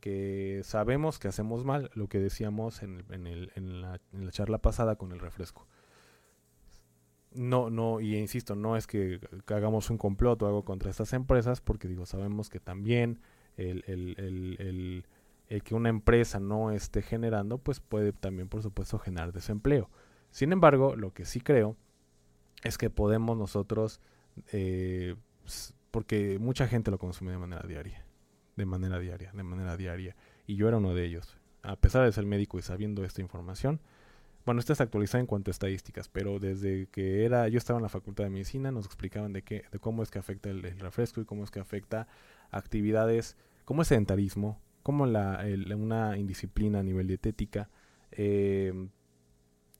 que 0.00 0.60
sabemos 0.62 1.18
que 1.18 1.26
hacemos 1.26 1.64
mal, 1.64 1.90
lo 1.94 2.08
que 2.08 2.20
decíamos 2.20 2.84
en, 2.84 3.04
en, 3.10 3.82
la, 3.82 4.00
charla 4.30 4.58
pasada 4.58 4.94
con 4.94 5.10
el 5.10 5.18
refresco. 5.18 5.66
No, 7.32 7.70
no, 7.70 8.00
y 8.00 8.16
insisto, 8.16 8.54
no 8.54 8.76
es 8.76 8.86
que, 8.86 9.18
hagamos 9.48 9.90
un 9.90 9.98
complot 9.98 10.40
o 10.42 10.46
algo 10.46 10.64
contra 10.64 10.90
estas 10.90 11.12
empresas, 11.12 11.60
porque 11.60 11.88
digo, 11.88 12.06
sabemos 12.06 12.48
que 12.48 12.60
también 12.60 13.18
el, 13.56 13.82
el 13.88 15.04
que 15.64 15.74
una 15.74 15.88
empresa 15.88 16.40
no 16.40 16.70
esté 16.70 17.02
generando, 17.02 17.58
pues 17.58 17.80
puede 17.80 18.12
también, 18.12 18.48
por 18.48 18.62
supuesto, 18.62 18.98
generar 18.98 19.32
desempleo. 19.32 19.90
Sin 20.30 20.52
embargo, 20.52 20.96
lo 20.96 21.12
que 21.12 21.24
sí 21.24 21.40
creo 21.40 21.76
es 22.62 22.78
que 22.78 22.90
podemos 22.90 23.36
nosotros, 23.36 24.00
eh, 24.52 25.16
porque 25.90 26.38
mucha 26.40 26.66
gente 26.66 26.90
lo 26.90 26.98
consume 26.98 27.32
de 27.32 27.38
manera 27.38 27.62
diaria, 27.66 28.04
de 28.56 28.66
manera 28.66 28.98
diaria, 28.98 29.30
de 29.32 29.42
manera 29.42 29.76
diaria, 29.76 30.16
y 30.46 30.56
yo 30.56 30.66
era 30.68 30.78
uno 30.78 30.94
de 30.94 31.04
ellos. 31.04 31.38
A 31.62 31.76
pesar 31.76 32.04
de 32.04 32.12
ser 32.12 32.26
médico 32.26 32.58
y 32.58 32.62
sabiendo 32.62 33.04
esta 33.04 33.20
información, 33.20 33.80
bueno, 34.44 34.60
esta 34.60 34.74
es 34.74 34.80
actualizada 34.80 35.20
en 35.20 35.26
cuanto 35.26 35.50
a 35.50 35.52
estadísticas, 35.52 36.08
pero 36.08 36.38
desde 36.38 36.86
que 36.88 37.24
era, 37.24 37.48
yo 37.48 37.56
estaba 37.56 37.78
en 37.78 37.82
la 37.82 37.88
facultad 37.88 38.24
de 38.24 38.30
medicina, 38.30 38.70
nos 38.70 38.84
explicaban 38.84 39.32
de 39.32 39.42
qué, 39.42 39.64
de 39.72 39.78
cómo 39.78 40.02
es 40.02 40.10
que 40.10 40.18
afecta 40.18 40.50
el, 40.50 40.62
refresco 40.80 41.22
y 41.22 41.24
cómo 41.24 41.44
es 41.44 41.50
que 41.50 41.60
afecta 41.60 42.08
actividades, 42.50 43.38
como 43.64 43.80
el 43.82 43.86
sedentarismo, 43.86 44.60
como 44.84 45.06
la, 45.06 45.44
una 45.76 46.16
indisciplina 46.18 46.80
a 46.80 46.82
nivel 46.82 47.08
dietética, 47.08 47.70
eh, 48.12 48.72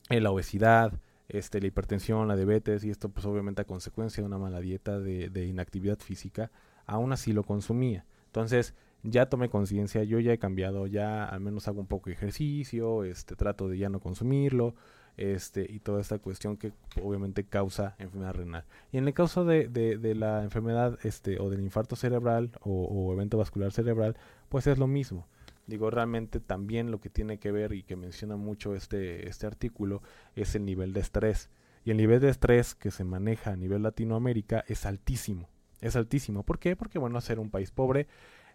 la 0.09 0.31
obesidad, 0.31 0.99
este, 1.29 1.61
la 1.61 1.67
hipertensión, 1.67 2.27
la 2.27 2.37
diabetes, 2.37 2.85
y 2.85 2.91
esto 2.91 3.11
pues 3.11 3.27
obviamente 3.27 3.61
a 3.61 3.67
consecuencia 3.67 4.23
de 4.23 4.27
una 4.27 4.39
mala 4.39 4.61
dieta 4.61 4.99
de, 4.99 5.29
de 5.29 5.47
inactividad 5.47 5.99
física, 5.99 6.51
aún 6.87 7.13
así 7.13 7.35
lo 7.35 7.45
consumía. 7.45 8.07
Entonces, 8.27 8.75
ya 9.03 9.27
tomé 9.27 9.51
conciencia, 9.51 10.03
yo 10.05 10.19
ya 10.21 10.33
he 10.33 10.39
cambiado, 10.39 10.87
ya 10.87 11.27
al 11.27 11.41
menos 11.41 11.69
hago 11.69 11.81
un 11.81 11.87
poco 11.87 12.09
de 12.09 12.15
ejercicio, 12.15 13.05
este, 13.05 13.37
trato 13.37 13.69
de 13.69 13.77
ya 13.77 13.91
no 13.91 14.01
consumirlo, 14.01 14.75
este, 15.17 15.67
y 15.69 15.79
toda 15.79 16.01
esta 16.01 16.19
cuestión 16.19 16.57
que 16.57 16.73
obviamente 17.03 17.45
causa 17.45 17.95
enfermedad 17.99 18.35
renal. 18.35 18.65
Y 18.93 18.99
en 18.99 19.07
el 19.07 19.15
caso 19.15 19.45
de, 19.45 19.69
de, 19.69 20.15
la 20.15 20.43
enfermedad 20.43 20.99
este, 21.05 21.39
o 21.39 21.51
del 21.51 21.61
infarto 21.61 21.97
cerebral 21.97 22.51
o, 22.61 23.13
evento 23.13 23.39
vascular 23.39 23.73
cerebral, 23.73 24.17
pues 24.49 24.67
es 24.67 24.79
lo 24.79 24.87
mismo. 24.87 25.27
Digo, 25.67 25.91
realmente 25.91 26.41
también 26.41 26.91
lo 26.91 27.01
que 27.01 27.09
tiene 27.09 27.39
que 27.39 27.51
ver 27.51 27.73
y 27.73 27.83
que 27.83 27.97
menciona 27.97 28.37
mucho 28.37 28.75
este, 28.75 29.29
este 29.29 29.47
artículo 29.47 30.03
es 30.37 30.55
el 30.55 30.65
nivel 30.65 30.93
de 30.93 31.01
estrés. 31.01 31.49
Y 31.85 31.91
el 31.91 31.97
nivel 31.97 32.21
de 32.21 32.31
estrés 32.31 32.75
que 32.75 32.91
se 32.91 33.05
maneja 33.05 33.53
a 33.53 33.57
nivel 33.57 33.83
Latinoamérica 33.83 34.65
es 34.69 34.85
altísimo. 34.85 35.49
Es 35.81 35.97
altísimo. 35.97 36.43
¿Por 36.43 36.59
qué? 36.59 36.77
Porque, 36.77 36.99
bueno, 36.99 37.21
ser 37.21 37.39
un 37.39 37.51
país 37.51 37.71
pobre, 37.71 38.07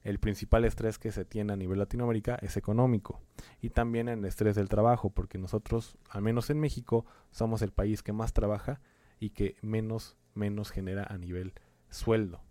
el 0.03 0.19
principal 0.19 0.65
estrés 0.65 0.97
que 0.97 1.11
se 1.11 1.25
tiene 1.25 1.53
a 1.53 1.55
nivel 1.55 1.79
Latinoamérica 1.79 2.37
es 2.41 2.57
económico 2.57 3.21
y 3.61 3.69
también 3.69 4.07
el 4.07 4.23
estrés 4.25 4.55
del 4.55 4.69
trabajo, 4.69 5.09
porque 5.09 5.37
nosotros, 5.37 5.97
al 6.09 6.21
menos 6.21 6.49
en 6.49 6.59
México, 6.59 7.05
somos 7.31 7.61
el 7.61 7.71
país 7.71 8.01
que 8.01 8.13
más 8.13 8.33
trabaja 8.33 8.81
y 9.19 9.31
que 9.31 9.57
menos, 9.61 10.17
menos 10.33 10.71
genera 10.71 11.03
a 11.03 11.17
nivel 11.17 11.53
sueldo. 11.89 12.41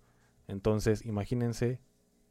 Entonces, 0.46 1.04
imagínense 1.04 1.80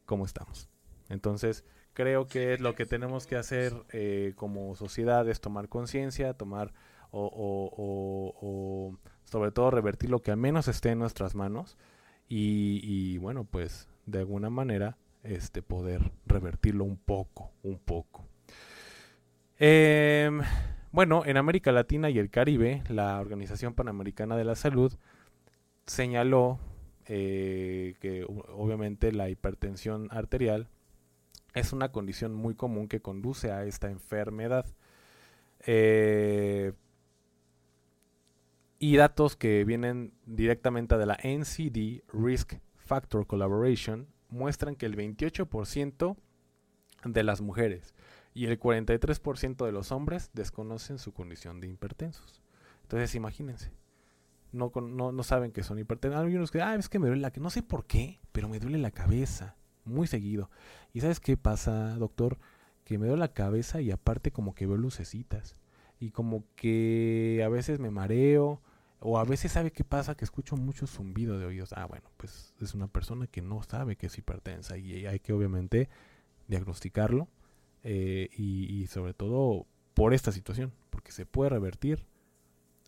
cómo 0.05 0.25
estamos. 0.25 0.69
Entonces, 1.09 1.63
creo 1.93 2.27
que 2.27 2.57
lo 2.57 2.75
que 2.75 2.85
tenemos 2.85 3.25
que 3.25 3.37
hacer 3.37 3.73
eh, 3.91 4.33
como 4.35 4.75
sociedad 4.75 5.27
es 5.29 5.41
tomar 5.41 5.69
conciencia, 5.69 6.33
tomar 6.33 6.73
o, 7.11 7.25
o, 7.25 8.33
o, 8.41 8.97
sobre 9.23 9.51
todo 9.51 9.71
revertir 9.71 10.09
lo 10.09 10.21
que 10.21 10.31
al 10.31 10.37
menos 10.37 10.67
esté 10.67 10.89
en 10.89 10.99
nuestras 10.99 11.35
manos 11.35 11.77
y, 12.27 12.81
y 12.83 13.17
bueno, 13.17 13.45
pues 13.45 13.87
de 14.05 14.19
alguna 14.19 14.49
manera 14.49 14.97
este, 15.23 15.61
poder 15.61 16.11
revertirlo 16.25 16.83
un 16.83 16.97
poco, 16.97 17.51
un 17.63 17.77
poco. 17.79 18.25
Em, 19.59 20.41
bueno, 20.91 21.23
en 21.25 21.37
América 21.37 21.71
Latina 21.71 22.09
y 22.09 22.19
el 22.19 22.29
Caribe, 22.29 22.83
la 22.89 23.19
Organización 23.19 23.73
Panamericana 23.73 24.37
de 24.37 24.45
la 24.45 24.55
Salud 24.55 24.93
señaló 25.85 26.59
eh, 27.05 27.95
que 27.99 28.25
obviamente 28.25 29.11
la 29.11 29.29
hipertensión 29.29 30.09
arterial 30.11 30.67
es 31.53 31.73
una 31.73 31.91
condición 31.91 32.33
muy 32.33 32.55
común 32.55 32.87
que 32.87 33.01
conduce 33.01 33.51
a 33.51 33.63
esta 33.63 33.89
enfermedad. 33.89 34.65
Eh, 35.65 36.73
y 38.79 38.95
datos 38.95 39.35
que 39.35 39.63
vienen 39.63 40.13
directamente 40.25 40.97
de 40.97 41.05
la 41.07 41.17
NCD 41.23 42.03
Risk 42.13 42.59
Factor 42.75 43.25
Collaboration 43.25 44.07
muestran 44.29 44.75
que 44.75 44.85
el 44.85 44.95
28% 44.95 46.17
de 47.05 47.23
las 47.23 47.41
mujeres 47.41 47.93
y 48.33 48.45
el 48.45 48.59
43% 48.59 49.65
de 49.65 49.71
los 49.71 49.91
hombres 49.91 50.29
desconocen 50.33 50.99
su 50.99 51.13
condición 51.13 51.59
de 51.59 51.67
hipertensos. 51.67 52.41
Entonces, 52.83 53.15
imagínense. 53.15 53.71
No, 54.51 54.71
no, 54.75 55.11
no 55.11 55.23
saben 55.23 55.51
que 55.51 55.63
son 55.63 55.79
hipertensos. 55.79 56.19
Algunos 56.19 56.51
que, 56.51 56.61
ah, 56.61 56.75
es 56.75 56.87
que 56.87 56.99
me 56.99 57.07
duele 57.07 57.21
la 57.21 57.31
cabeza. 57.31 57.43
No 57.43 57.49
sé 57.49 57.63
por 57.63 57.85
qué, 57.85 58.19
pero 58.31 58.47
me 58.47 58.59
duele 58.59 58.77
la 58.77 58.91
cabeza. 58.91 59.55
Muy 59.85 60.07
seguido. 60.07 60.49
¿Y 60.93 61.01
sabes 61.01 61.19
qué 61.19 61.35
pasa, 61.35 61.95
doctor? 61.95 62.37
Que 62.83 62.97
me 62.97 63.07
duele 63.07 63.21
la 63.21 63.33
cabeza 63.33 63.81
y 63.81 63.91
aparte 63.91 64.31
como 64.31 64.53
que 64.53 64.67
veo 64.67 64.77
lucecitas. 64.77 65.55
Y 65.99 66.11
como 66.11 66.45
que 66.55 67.41
a 67.43 67.49
veces 67.49 67.79
me 67.79 67.89
mareo 67.89 68.61
o 68.99 69.19
a 69.19 69.23
veces 69.25 69.51
sabe 69.51 69.71
qué 69.71 69.83
pasa 69.83 70.15
que 70.15 70.25
escucho 70.25 70.55
mucho 70.55 70.87
zumbido 70.87 71.37
de 71.37 71.45
oídos. 71.45 71.73
Ah, 71.73 71.85
bueno, 71.85 72.09
pues 72.17 72.53
es 72.59 72.73
una 72.73 72.87
persona 72.87 73.27
que 73.27 73.41
no 73.41 73.61
sabe 73.63 73.95
que 73.95 74.07
es 74.07 74.17
hipertensa 74.17 74.77
y 74.77 75.05
hay 75.05 75.19
que 75.19 75.33
obviamente 75.33 75.89
diagnosticarlo 76.47 77.27
eh, 77.83 78.29
y, 78.35 78.87
sobre 78.87 79.13
todo 79.13 79.67
por 79.93 80.13
esta 80.13 80.31
situación, 80.31 80.73
porque 80.89 81.11
se 81.11 81.25
puede 81.25 81.51
revertir 81.51 82.05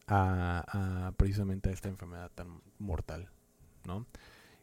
a, 0.08 1.14
precisamente 1.18 1.70
a 1.70 1.74
esta 1.74 1.90
enfermedad 1.90 2.32
tan 2.34 2.62
mortal, 2.80 3.30
¿no? 3.86 4.08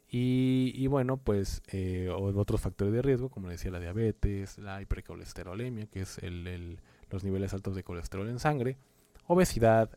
Y, 0.08 0.86
bueno, 0.86 1.16
pues 1.16 1.62
eh, 1.68 2.08
otros 2.10 2.60
factores 2.60 2.94
de 2.94 3.02
riesgo, 3.02 3.28
como 3.28 3.48
decía 3.48 3.70
la 3.70 3.80
diabetes, 3.80 4.56
la 4.58 4.80
hipercolesterolemia, 4.80 5.86
que 5.86 6.02
es 6.02 6.18
el, 6.18 6.80
los 7.10 7.24
niveles 7.24 7.52
altos 7.52 7.74
de 7.74 7.82
colesterol 7.82 8.28
en 8.28 8.38
sangre, 8.38 8.78
obesidad, 9.26 9.90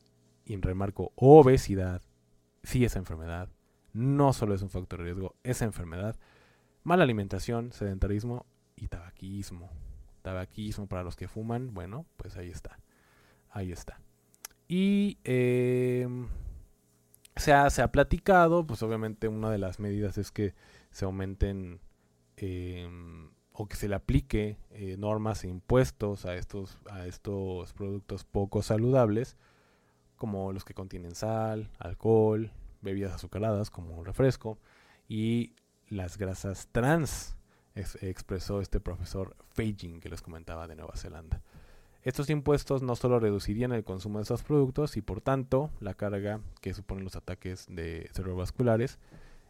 y 0.49 0.57
remarco 0.57 1.13
obesidad, 1.15 2.01
sí 2.63 2.83
esa 2.83 2.97
enfermedad, 2.97 3.49
no 3.93 4.33
solo 4.33 4.55
es 4.55 4.63
un 4.63 4.71
factor 4.71 4.99
de 4.99 5.05
riesgo, 5.05 5.35
esa 5.43 5.65
enfermedad, 5.65 6.15
mala 6.83 7.03
alimentación, 7.03 7.71
sedentarismo 7.71 8.47
y 8.75 8.87
tabaquismo. 8.87 9.69
Tabaquismo 10.23 10.87
para 10.87 11.03
los 11.03 11.15
que 11.15 11.27
fuman, 11.27 11.75
bueno, 11.75 12.07
pues 12.17 12.35
ahí 12.35 12.49
está, 12.49 12.79
ahí 13.51 13.71
está. 13.71 14.01
Y 14.67 15.19
em, 15.23 16.27
se, 17.35 17.53
ha, 17.53 17.69
se 17.69 17.83
ha 17.83 17.91
platicado, 17.91 18.65
pues 18.65 18.81
obviamente 18.81 19.27
una 19.27 19.51
de 19.51 19.59
las 19.59 19.79
medidas 19.79 20.17
es 20.17 20.31
que 20.31 20.55
se 20.89 21.05
aumenten 21.05 21.79
em, 22.37 23.29
o 23.51 23.67
que 23.67 23.75
se 23.75 23.87
le 23.87 23.93
aplique 23.93 24.57
eh, 24.71 24.95
normas 24.97 25.43
e 25.43 25.47
impuestos 25.47 26.25
a 26.25 26.35
estos, 26.35 26.79
a 26.89 27.05
estos 27.05 27.71
productos 27.73 28.23
poco 28.23 28.63
saludables 28.63 29.37
como 30.19 30.53
los 30.53 30.63
que 30.63 30.75
contienen 30.75 31.15
sal, 31.15 31.71
alcohol, 31.79 32.51
bebidas 32.81 33.13
azucaradas 33.13 33.71
como 33.71 34.03
refresco 34.03 34.59
y 35.07 35.53
las 35.87 36.19
grasas 36.19 36.67
trans, 36.71 37.35
expresó 37.73 38.61
este 38.61 38.79
profesor 38.79 39.35
Feijing 39.53 40.01
que 40.01 40.09
les 40.09 40.21
comentaba 40.21 40.67
de 40.67 40.75
Nueva 40.75 40.95
Zelanda. 40.95 41.41
Estos 42.03 42.29
impuestos 42.29 42.81
no 42.81 42.95
solo 42.95 43.19
reducirían 43.19 43.71
el 43.71 43.83
consumo 43.83 44.19
de 44.19 44.23
estos 44.23 44.43
productos 44.43 44.97
y 44.97 45.01
por 45.01 45.21
tanto 45.21 45.71
la 45.79 45.93
carga 45.93 46.41
que 46.61 46.73
suponen 46.73 47.03
los 47.03 47.15
ataques 47.15 47.65
de 47.69 48.09
cerebrovasculares 48.13 48.99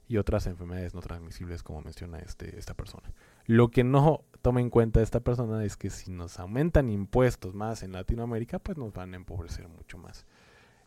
y 0.07 0.17
otras 0.17 0.47
enfermedades 0.47 0.95
no 0.95 1.01
transmisibles 1.01 1.61
como 1.61 1.81
menciona 1.81 2.17
este, 2.19 2.57
esta 2.57 2.73
persona. 2.73 3.11
Lo 3.45 3.69
que 3.69 3.83
no 3.83 4.23
toma 4.41 4.61
en 4.61 4.71
cuenta 4.71 5.01
esta 5.01 5.19
persona 5.19 5.63
es 5.63 5.77
que 5.77 5.91
si 5.91 6.11
nos 6.11 6.39
aumentan 6.39 6.89
impuestos 6.89 7.53
más 7.53 7.83
en 7.83 7.91
Latinoamérica, 7.91 8.57
pues 8.57 8.77
nos 8.77 8.93
van 8.93 9.13
a 9.13 9.17
empobrecer 9.17 9.67
mucho 9.67 9.99
más. 9.99 10.25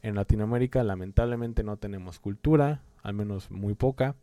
En 0.03 0.17
Latinoamérica 0.17 0.83
lamentablemente 0.83 1.63
no 1.63 1.77
tenemos 1.77 2.19
cultura, 2.19 2.83
al 3.03 3.15
menos 3.15 3.51
muy 3.51 3.75
poca, 3.75 4.17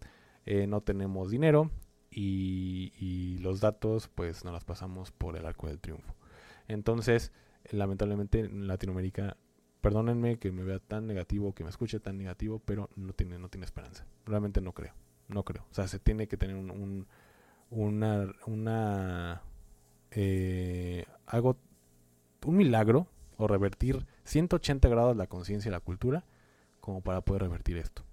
eh, 0.46 0.68
no 0.68 0.82
tenemos 0.82 1.32
dinero 1.32 1.72
y, 2.12 3.38
los 3.40 3.62
datos 3.62 4.10
pues 4.10 4.44
nos 4.44 4.54
las 4.54 4.66
pasamos 4.66 5.12
por 5.12 5.38
el 5.38 5.46
arco 5.46 5.68
del 5.68 5.80
triunfo. 5.80 6.14
Entonces, 6.68 7.32
lamentablemente 7.72 8.42
en 8.42 8.68
Latinoamérica, 8.68 9.38
perdónenme 9.80 10.38
que 10.38 10.52
me 10.52 10.64
vea 10.64 10.80
tan 10.80 11.08
negativo, 11.08 11.56
que 11.56 11.64
me 11.64 11.70
escuche 11.70 12.02
tan 12.02 12.18
negativo, 12.18 12.60
pero 12.60 12.90
no 12.98 13.14
tiene, 13.14 13.40
no 13.40 13.48
tiene 13.48 13.66
esperanza. 13.66 14.06
Realmente 14.26 14.60
no 14.60 14.74
creo, 14.74 14.94
no 15.30 15.44
creo. 15.46 15.64
O 15.72 15.74
sea, 15.74 15.88
se 15.88 16.00
tiene 16.00 16.28
que 16.28 16.36
tener 16.36 16.58
un, 16.58 17.08
una, 17.70 18.28
una 18.46 19.42
eh, 20.12 21.06
algo, 21.26 21.58
un 22.46 22.58
milagro 22.58 23.08
o 23.40 23.48
revertir 23.48 24.06
180 24.26 24.88
grados 24.90 25.16
la 25.16 25.26
conciencia 25.26 25.70
y 25.70 25.72
la 25.72 25.80
cultura 25.80 26.26
como 26.82 27.02
para 27.02 27.22
poder 27.22 27.44
revertir 27.44 27.78
esto. 27.78 28.04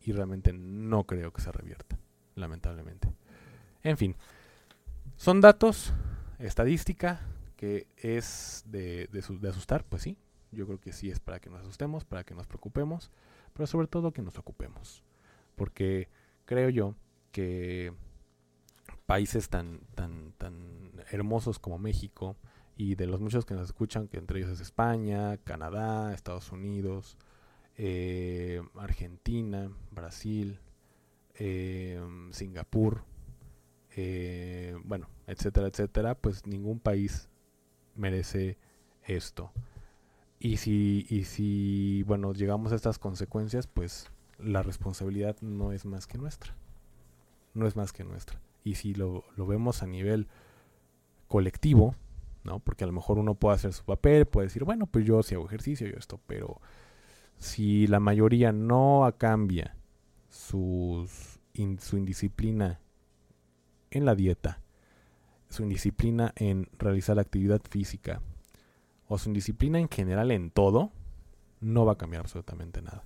Y 0.00 0.10
realmente 0.10 0.52
no 0.52 1.04
creo 1.04 1.32
que 1.32 1.40
se 1.40 1.52
revierta, 1.52 1.96
lamentablemente. 2.34 3.08
En 3.84 3.96
fin, 3.96 4.16
son 5.16 5.40
datos, 5.40 5.94
estadística, 6.40 7.20
que 7.56 7.86
es 7.96 8.64
de, 8.66 9.08
de, 9.12 9.48
asustar, 9.48 9.84
pues 9.84 10.02
sí, 10.02 10.18
yo 10.50 10.66
creo 10.66 10.80
que 10.80 10.92
sí 10.92 11.10
es 11.10 11.20
para 11.20 11.38
que 11.38 11.48
nos 11.48 11.60
asustemos, 11.60 12.04
para 12.04 12.24
que 12.24 12.34
nos 12.34 12.48
preocupemos, 12.48 13.12
pero 13.52 13.68
sobre 13.68 13.86
todo 13.86 14.12
que 14.12 14.22
nos 14.22 14.36
ocupemos. 14.36 15.04
Porque 15.54 16.08
creo 16.44 16.70
yo 16.70 16.96
que 17.30 17.92
países 19.06 19.48
tan, 19.48 19.82
tan, 19.94 20.32
tan 20.38 20.90
hermosos 21.12 21.60
como 21.60 21.78
México 21.78 22.36
y 22.76 22.94
de 22.94 23.06
los 23.06 23.20
muchos 23.20 23.44
que 23.44 23.54
nos 23.54 23.66
escuchan, 23.66 24.08
que 24.08 24.18
entre 24.18 24.40
ellos 24.40 24.50
es 24.50 24.60
España, 24.60 25.36
Canadá, 25.38 26.12
Estados 26.14 26.52
Unidos, 26.52 27.16
eh, 27.76 28.62
Argentina, 28.76 29.70
Brasil, 29.90 30.58
eh, 31.34 32.00
Singapur, 32.30 33.04
eh, 33.96 34.76
bueno, 34.84 35.08
etcétera, 35.26 35.68
etcétera, 35.68 36.14
pues 36.14 36.46
ningún 36.46 36.78
país 36.80 37.28
merece 37.94 38.58
esto. 39.04 39.52
Y 40.38 40.56
si, 40.56 41.06
y 41.08 41.24
si, 41.24 42.02
bueno, 42.04 42.32
llegamos 42.32 42.72
a 42.72 42.76
estas 42.76 42.98
consecuencias, 42.98 43.66
pues 43.66 44.10
la 44.38 44.62
responsabilidad 44.62 45.36
no 45.40 45.72
es 45.72 45.84
más 45.84 46.06
que 46.06 46.18
nuestra. 46.18 46.56
No 47.54 47.66
es 47.66 47.76
más 47.76 47.92
que 47.92 48.02
nuestra. 48.02 48.40
Y 48.64 48.74
si 48.74 48.94
lo, 48.94 49.24
lo 49.36 49.46
vemos 49.46 49.82
a 49.82 49.86
nivel 49.86 50.26
colectivo, 51.28 51.94
¿no? 52.44 52.60
Porque 52.60 52.84
a 52.84 52.86
lo 52.86 52.92
mejor 52.92 53.18
uno 53.18 53.34
puede 53.34 53.56
hacer 53.56 53.72
su 53.72 53.84
papel, 53.84 54.26
puede 54.26 54.48
decir, 54.48 54.64
bueno, 54.64 54.86
pues 54.86 55.04
yo 55.04 55.22
si 55.22 55.34
hago 55.34 55.46
ejercicio, 55.46 55.86
yo 55.86 55.96
esto, 55.96 56.20
pero 56.26 56.60
si 57.38 57.86
la 57.86 58.00
mayoría 58.00 58.52
no 58.52 59.12
cambia 59.18 59.76
sus, 60.28 61.40
su 61.78 61.96
indisciplina 61.96 62.80
en 63.90 64.04
la 64.04 64.14
dieta, 64.14 64.60
su 65.48 65.62
indisciplina 65.62 66.32
en 66.36 66.68
realizar 66.78 67.18
actividad 67.18 67.60
física 67.68 68.22
o 69.06 69.18
su 69.18 69.28
indisciplina 69.28 69.78
en 69.78 69.88
general 69.88 70.30
en 70.30 70.50
todo, 70.50 70.90
no 71.60 71.84
va 71.84 71.92
a 71.92 71.98
cambiar 71.98 72.22
absolutamente 72.22 72.80
nada. 72.80 73.04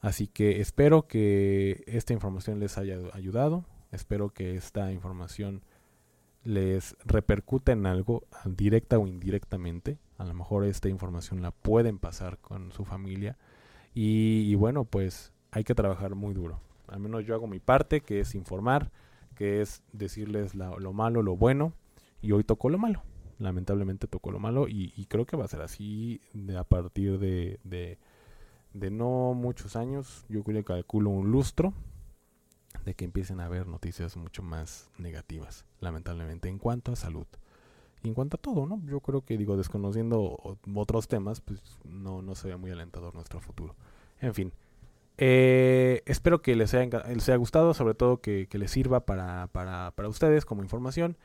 Así 0.00 0.28
que 0.28 0.60
espero 0.60 1.08
que 1.08 1.82
esta 1.86 2.12
información 2.12 2.60
les 2.60 2.78
haya 2.78 2.98
ayudado, 3.12 3.64
espero 3.90 4.30
que 4.30 4.54
esta 4.54 4.92
información 4.92 5.62
les 6.48 6.96
repercuta 7.04 7.72
en 7.72 7.84
algo, 7.84 8.24
directa 8.46 8.98
o 8.98 9.06
indirectamente. 9.06 9.98
A 10.16 10.24
lo 10.24 10.32
mejor 10.32 10.64
esta 10.64 10.88
información 10.88 11.42
la 11.42 11.50
pueden 11.50 11.98
pasar 11.98 12.38
con 12.38 12.72
su 12.72 12.86
familia. 12.86 13.36
Y, 13.92 14.54
bueno, 14.54 14.84
pues 14.84 15.34
hay 15.50 15.62
que 15.62 15.74
trabajar 15.74 16.14
muy 16.14 16.32
duro. 16.32 16.58
Al 16.86 17.00
menos 17.00 17.26
yo 17.26 17.34
hago 17.34 17.46
mi 17.46 17.58
parte, 17.58 18.00
que 18.00 18.20
es 18.20 18.34
informar, 18.34 18.90
que 19.34 19.60
es 19.60 19.82
decirles 19.92 20.54
lo 20.54 20.92
malo, 20.94 21.22
lo 21.22 21.36
bueno. 21.36 21.74
Y 22.22 22.32
hoy 22.32 22.44
tocó 22.44 22.70
lo 22.70 22.78
malo. 22.78 23.02
Lamentablemente 23.38 24.06
tocó 24.06 24.30
lo 24.30 24.38
malo. 24.38 24.68
Y, 24.68 25.04
creo 25.10 25.26
que 25.26 25.36
va 25.36 25.44
a 25.44 25.48
ser 25.48 25.60
así 25.60 26.22
de, 26.32 26.56
a 26.56 26.64
partir 26.64 27.18
de, 27.18 27.60
de, 27.62 27.98
de 28.72 28.90
no 28.90 29.34
muchos 29.34 29.76
años. 29.76 30.24
Yo 30.30 30.42
creo 30.44 30.62
que 30.62 30.64
calculo 30.64 31.10
un 31.10 31.30
lustro 31.30 31.74
de 32.88 32.94
que 32.94 33.04
empiecen 33.04 33.40
a 33.40 33.44
haber 33.44 33.66
noticias 33.66 34.16
mucho 34.16 34.42
más 34.42 34.88
negativas, 34.96 35.66
lamentablemente, 35.78 36.48
en 36.48 36.58
cuanto 36.58 36.92
a 36.92 36.96
salud. 36.96 37.26
Y 38.02 38.08
en 38.08 38.14
cuanto 38.14 38.38
a 38.38 38.40
todo, 38.40 38.64
¿no? 38.64 38.80
Yo 38.86 39.00
creo 39.00 39.20
que, 39.20 39.36
digo, 39.36 39.58
desconociendo 39.58 40.56
otros 40.74 41.06
temas, 41.06 41.42
pues 41.42 41.60
no, 41.84 42.22
no 42.22 42.34
se 42.34 42.48
ve 42.48 42.56
muy 42.56 42.70
alentador 42.70 43.14
nuestro 43.14 43.40
futuro. 43.40 43.76
En 44.20 44.32
fin, 44.32 44.54
eh, 45.18 46.02
espero 46.06 46.40
que 46.40 46.56
les 46.56 46.72
haya, 46.72 47.04
les 47.08 47.28
haya, 47.28 47.36
gustado, 47.36 47.74
sobre 47.74 47.92
todo 47.92 48.22
que, 48.22 48.46
que 48.48 48.56
les 48.56 48.70
sirva 48.70 49.04
para, 49.04 49.48
para, 49.48 49.90
para, 49.90 50.08
ustedes 50.08 50.46
como 50.46 50.62
información. 50.62 51.18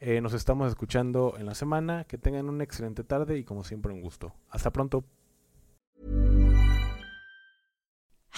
Eh, 0.00 0.22
nos 0.22 0.32
estamos 0.32 0.70
escuchando 0.70 1.34
en 1.36 1.44
la 1.44 1.54
semana. 1.54 2.04
Que 2.04 2.16
tengan 2.16 2.48
una 2.48 2.64
excelente 2.64 3.04
tarde 3.04 3.36
y 3.36 3.44
como 3.44 3.62
siempre 3.62 3.92
un 3.92 4.00
gusto. 4.00 4.32
Hasta 4.48 4.70
pronto. 4.70 5.04